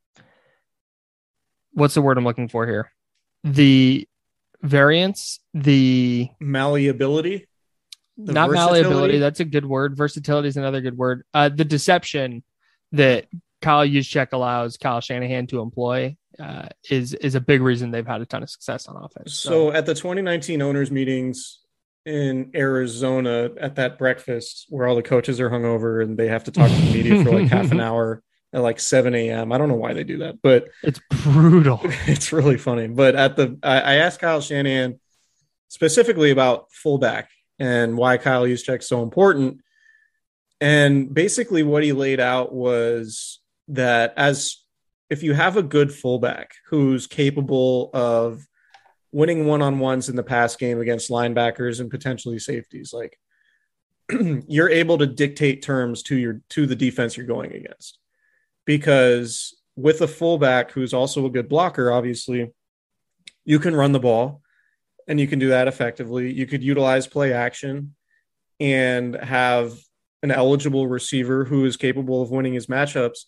what's 1.72 1.94
the 1.94 2.02
word 2.02 2.18
I'm 2.18 2.24
looking 2.24 2.48
for 2.48 2.66
here? 2.66 2.92
The 3.44 4.08
variance, 4.62 5.40
the 5.54 6.28
Malleability. 6.40 7.46
The 8.18 8.32
not 8.32 8.50
malleability, 8.50 9.18
that's 9.18 9.40
a 9.40 9.44
good 9.44 9.66
word. 9.66 9.94
Versatility 9.94 10.48
is 10.48 10.56
another 10.56 10.80
good 10.80 10.96
word. 10.96 11.24
Uh, 11.34 11.50
the 11.50 11.66
deception 11.66 12.42
that 12.92 13.26
Kyle 13.66 13.84
Juszczyk 13.84 14.28
allows 14.32 14.76
Kyle 14.76 15.00
Shanahan 15.00 15.48
to 15.48 15.60
employ 15.60 16.16
uh, 16.38 16.68
is 16.88 17.14
is 17.14 17.34
a 17.34 17.40
big 17.40 17.60
reason 17.60 17.90
they've 17.90 18.06
had 18.06 18.20
a 18.20 18.26
ton 18.26 18.44
of 18.44 18.48
success 18.48 18.86
on 18.86 18.96
offense. 18.96 19.34
So 19.34 19.72
at 19.72 19.86
the 19.86 19.94
2019 19.94 20.62
owners 20.62 20.92
meetings 20.92 21.58
in 22.04 22.52
Arizona 22.54 23.50
at 23.60 23.74
that 23.74 23.98
breakfast 23.98 24.66
where 24.68 24.86
all 24.86 24.94
the 24.94 25.02
coaches 25.02 25.40
are 25.40 25.50
hungover 25.50 26.00
and 26.00 26.16
they 26.16 26.28
have 26.28 26.44
to 26.44 26.52
talk 26.52 26.70
to 26.70 26.76
the 26.76 26.92
media 26.92 27.24
for 27.24 27.32
like 27.32 27.48
half 27.48 27.72
an 27.72 27.80
hour 27.88 28.22
at 28.52 28.62
like 28.62 28.78
7 28.78 29.12
a.m. 29.16 29.50
I 29.50 29.58
don't 29.58 29.68
know 29.68 29.74
why 29.74 29.94
they 29.94 30.04
do 30.04 30.18
that, 30.18 30.40
but 30.40 30.68
it's 30.84 31.00
brutal. 31.10 31.80
it's 32.06 32.32
really 32.32 32.58
funny. 32.58 32.86
But 32.86 33.16
at 33.16 33.34
the 33.34 33.58
I, 33.64 33.80
I 33.80 33.94
asked 33.96 34.20
Kyle 34.20 34.40
Shanahan 34.40 35.00
specifically 35.66 36.30
about 36.30 36.70
fullback 36.70 37.30
and 37.58 37.96
why 37.96 38.16
Kyle 38.18 38.44
Juszczyk's 38.44 38.88
so 38.88 39.02
important. 39.02 39.62
And 40.60 41.12
basically 41.12 41.64
what 41.64 41.82
he 41.82 41.92
laid 41.92 42.20
out 42.20 42.54
was 42.54 43.40
that 43.68 44.14
as 44.16 44.62
if 45.10 45.22
you 45.22 45.34
have 45.34 45.56
a 45.56 45.62
good 45.62 45.92
fullback 45.92 46.52
who's 46.66 47.06
capable 47.06 47.90
of 47.94 48.44
winning 49.12 49.46
one-on-ones 49.46 50.08
in 50.08 50.16
the 50.16 50.22
pass 50.22 50.56
game 50.56 50.80
against 50.80 51.10
linebackers 51.10 51.80
and 51.80 51.90
potentially 51.90 52.38
safeties, 52.38 52.92
like 52.92 53.18
you're 54.48 54.70
able 54.70 54.98
to 54.98 55.06
dictate 55.06 55.62
terms 55.62 56.02
to 56.04 56.16
your 56.16 56.40
to 56.50 56.66
the 56.66 56.76
defense 56.76 57.16
you're 57.16 57.26
going 57.26 57.52
against. 57.52 57.98
Because 58.64 59.56
with 59.76 60.00
a 60.00 60.08
fullback 60.08 60.72
who's 60.72 60.94
also 60.94 61.26
a 61.26 61.30
good 61.30 61.48
blocker, 61.48 61.92
obviously, 61.92 62.52
you 63.44 63.58
can 63.58 63.76
run 63.76 63.92
the 63.92 64.00
ball 64.00 64.42
and 65.06 65.20
you 65.20 65.26
can 65.26 65.38
do 65.38 65.48
that 65.48 65.68
effectively. 65.68 66.32
You 66.32 66.46
could 66.46 66.64
utilize 66.64 67.06
play 67.06 67.32
action 67.32 67.94
and 68.58 69.14
have 69.14 69.74
an 70.22 70.30
eligible 70.30 70.88
receiver 70.88 71.44
who 71.44 71.64
is 71.64 71.76
capable 71.76 72.22
of 72.22 72.30
winning 72.30 72.54
his 72.54 72.66
matchups. 72.66 73.24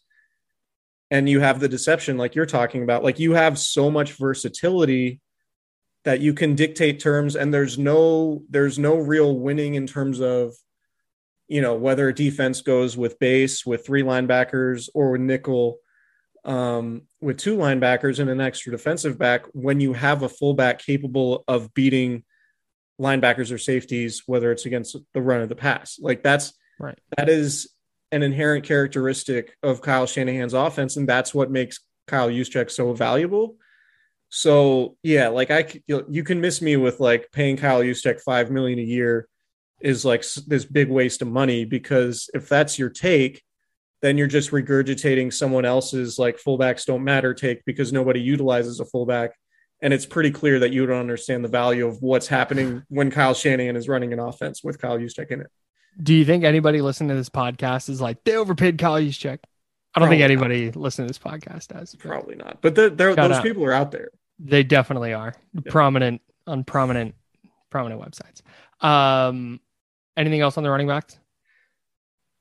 And 1.10 1.28
you 1.28 1.40
have 1.40 1.60
the 1.60 1.68
deception, 1.68 2.18
like 2.18 2.34
you're 2.34 2.46
talking 2.46 2.82
about. 2.82 3.02
Like 3.02 3.18
you 3.18 3.32
have 3.32 3.58
so 3.58 3.90
much 3.90 4.12
versatility 4.12 5.20
that 6.04 6.20
you 6.20 6.34
can 6.34 6.54
dictate 6.54 7.00
terms, 7.00 7.34
and 7.34 7.52
there's 7.52 7.78
no 7.78 8.42
there's 8.50 8.78
no 8.78 8.96
real 8.96 9.38
winning 9.38 9.74
in 9.74 9.86
terms 9.86 10.20
of 10.20 10.54
you 11.46 11.62
know 11.62 11.74
whether 11.74 12.08
a 12.08 12.14
defense 12.14 12.60
goes 12.60 12.96
with 12.96 13.18
base 13.18 13.64
with 13.64 13.86
three 13.86 14.02
linebackers 14.02 14.90
or 14.94 15.12
with 15.12 15.22
nickel 15.22 15.78
um, 16.44 17.02
with 17.20 17.38
two 17.38 17.56
linebackers 17.56 18.20
and 18.20 18.30
an 18.30 18.40
extra 18.40 18.70
defensive 18.70 19.18
back 19.18 19.46
when 19.52 19.80
you 19.80 19.94
have 19.94 20.22
a 20.22 20.28
fullback 20.28 20.78
capable 20.80 21.44
of 21.48 21.72
beating 21.74 22.22
linebackers 23.00 23.52
or 23.52 23.58
safeties, 23.58 24.22
whether 24.26 24.52
it's 24.52 24.66
against 24.66 24.96
the 25.14 25.22
run 25.22 25.40
or 25.40 25.46
the 25.46 25.56
pass. 25.56 25.98
Like 26.00 26.22
that's 26.22 26.52
Right. 26.78 26.98
That 27.16 27.28
is 27.28 27.68
an 28.12 28.22
inherent 28.22 28.64
characteristic 28.64 29.56
of 29.62 29.82
Kyle 29.82 30.06
Shanahan's 30.06 30.54
offense, 30.54 30.96
and 30.96 31.08
that's 31.08 31.34
what 31.34 31.50
makes 31.50 31.80
Kyle 32.06 32.28
Juszczyk 32.28 32.70
so 32.70 32.92
valuable. 32.92 33.56
So 34.30 34.96
yeah, 35.02 35.28
like 35.28 35.50
I 35.50 35.66
you 35.86 36.24
can 36.24 36.40
miss 36.40 36.60
me 36.60 36.76
with 36.76 37.00
like 37.00 37.30
paying 37.32 37.56
Kyle 37.56 37.80
Juszczyk 37.80 38.20
five 38.20 38.50
million 38.50 38.78
a 38.78 38.82
year 38.82 39.28
is 39.80 40.04
like 40.04 40.24
this 40.46 40.64
big 40.64 40.90
waste 40.90 41.22
of 41.22 41.28
money 41.28 41.64
because 41.64 42.28
if 42.34 42.48
that's 42.48 42.78
your 42.78 42.90
take, 42.90 43.42
then 44.02 44.18
you're 44.18 44.26
just 44.26 44.50
regurgitating 44.50 45.32
someone 45.32 45.64
else's 45.64 46.18
like 46.18 46.38
fullbacks 46.38 46.84
don't 46.84 47.04
matter 47.04 47.32
take 47.32 47.64
because 47.64 47.92
nobody 47.92 48.20
utilizes 48.20 48.80
a 48.80 48.84
fullback. 48.84 49.32
And 49.80 49.94
it's 49.94 50.06
pretty 50.06 50.32
clear 50.32 50.58
that 50.58 50.72
you 50.72 50.86
don't 50.86 50.98
understand 50.98 51.44
the 51.44 51.48
value 51.48 51.86
of 51.86 52.02
what's 52.02 52.26
happening 52.26 52.82
when 52.88 53.10
Kyle 53.10 53.34
Shanahan 53.34 53.76
is 53.76 53.88
running 53.88 54.12
an 54.12 54.18
offense 54.18 54.64
with 54.64 54.80
Kyle 54.80 54.98
Juszczyk 54.98 55.30
in 55.30 55.42
it. 55.42 55.50
Do 56.00 56.14
you 56.14 56.24
think 56.24 56.44
anybody 56.44 56.80
listening 56.80 57.08
to 57.10 57.14
this 57.16 57.28
podcast 57.28 57.88
is 57.88 58.00
like 58.00 58.22
they 58.24 58.36
overpaid 58.36 58.78
Kyle 58.78 59.00
Juszczyk? 59.00 59.38
I 59.94 60.00
don't 60.00 60.08
think 60.08 60.20
Probably 60.20 60.36
not. 60.36 60.44
anybody 60.50 60.70
listening 60.70 61.08
to 61.08 61.10
this 61.12 61.18
podcast 61.18 61.68
does. 61.68 61.94
Probably 61.96 62.36
not, 62.36 62.58
but 62.60 62.74
the, 62.74 62.90
those 62.90 63.18
out. 63.18 63.42
people 63.42 63.64
are 63.64 63.72
out 63.72 63.90
there. 63.90 64.10
They 64.38 64.62
definitely 64.62 65.12
are 65.12 65.34
prominent 65.66 66.20
on 66.46 66.62
prominent 66.62 67.14
prominent 67.70 68.00
websites. 68.00 68.42
Um, 68.86 69.60
anything 70.16 70.40
else 70.40 70.56
on 70.56 70.62
the 70.62 70.70
running 70.70 70.88
backs? 70.88 71.18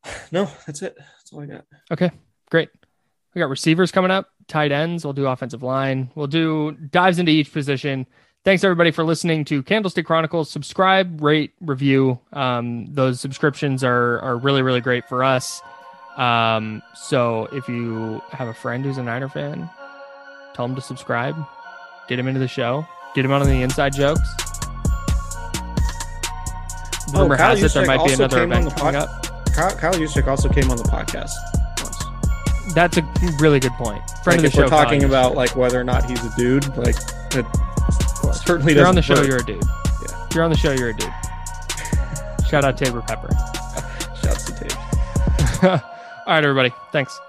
No, 0.31 0.49
that's 0.65 0.81
it. 0.81 0.95
That's 0.97 1.33
all 1.33 1.41
I 1.41 1.45
got. 1.47 1.65
Okay, 1.91 2.11
great. 2.49 2.69
We 3.33 3.39
got 3.39 3.49
receivers 3.49 3.91
coming 3.91 4.11
up, 4.11 4.29
tight 4.47 4.71
ends. 4.71 5.03
We'll 5.03 5.13
do 5.13 5.25
offensive 5.27 5.63
line. 5.63 6.11
We'll 6.15 6.27
do 6.27 6.71
dives 6.71 7.19
into 7.19 7.31
each 7.31 7.51
position. 7.51 8.07
Thanks 8.47 8.63
everybody 8.63 8.91
for 8.91 9.03
listening 9.03 9.43
to 9.43 9.61
Candlestick 9.61 10.05
Chronicles. 10.05 10.49
Subscribe, 10.49 11.21
rate, 11.21 11.51
review. 11.59 12.17
Um, 12.31 12.85
those 12.93 13.19
subscriptions 13.19 13.83
are 13.83 14.21
are 14.21 14.37
really 14.37 14.61
really 14.61 14.79
great 14.79 15.03
for 15.09 15.21
us. 15.21 15.61
Um, 16.15 16.81
so 16.95 17.49
if 17.51 17.67
you 17.67 18.21
have 18.31 18.47
a 18.47 18.53
friend 18.53 18.85
who's 18.85 18.97
a 18.99 19.03
Niner 19.03 19.27
fan, 19.27 19.69
tell 20.53 20.65
them 20.65 20.77
to 20.77 20.81
subscribe. 20.81 21.35
Get 22.07 22.19
him 22.19 22.29
into 22.29 22.39
the 22.39 22.47
show. 22.47 22.87
Get 23.15 23.25
him 23.25 23.33
out 23.33 23.41
on 23.41 23.49
the 23.49 23.61
inside 23.61 23.93
jokes. 23.93 24.21
Rumor 27.13 27.33
Oh, 27.33 27.37
Kyle 27.37 27.49
has 27.49 27.63
it 27.63 27.73
there 27.73 27.85
might 27.85 27.97
be 27.97 28.11
also 28.11 28.13
another 28.13 28.37
came 28.37 28.51
on 28.53 28.59
event 28.59 28.75
the 28.75 28.79
coming 28.79 28.95
up. 28.95 29.27
Kyle, 29.53 29.75
Kyle 29.75 29.93
Juszczyk 29.93 30.25
also 30.25 30.47
came 30.47 30.71
on 30.71 30.77
the 30.77 30.83
podcast 30.83 31.33
once. 31.83 32.73
That's 32.73 32.95
a 32.95 33.03
really 33.41 33.59
good 33.59 33.73
point. 33.73 34.09
Friend 34.23 34.41
like 34.41 34.47
if 34.47 34.53
show. 34.53 34.61
we're 34.61 34.69
talking 34.69 35.01
Kyle 35.01 35.09
about 35.09 35.31
Juszczyk. 35.33 35.35
like 35.35 35.55
whether 35.57 35.77
or 35.77 35.83
not 35.83 36.09
he's 36.09 36.23
a 36.23 36.33
dude, 36.37 36.65
like 36.77 36.95
it 37.35 37.45
certainly 38.33 38.73
If 38.73 38.77
you're 38.77 38.87
on 38.87 38.95
the 38.95 39.01
show, 39.01 39.15
work. 39.15 39.27
you're 39.27 39.37
a 39.37 39.45
dude. 39.45 39.63
Yeah. 39.63 40.25
If 40.27 40.35
you're 40.35 40.43
on 40.43 40.51
the 40.51 40.57
show, 40.57 40.71
you're 40.71 40.89
a 40.89 40.93
dude. 40.95 41.09
Shout 42.47 42.63
out 42.63 42.77
Tabor 42.77 43.01
Pepper. 43.01 43.29
Shouts 44.21 44.45
to 44.45 44.53
Tate. 44.55 44.75
All 45.63 45.79
right, 46.27 46.43
everybody. 46.43 46.71
Thanks. 46.91 47.19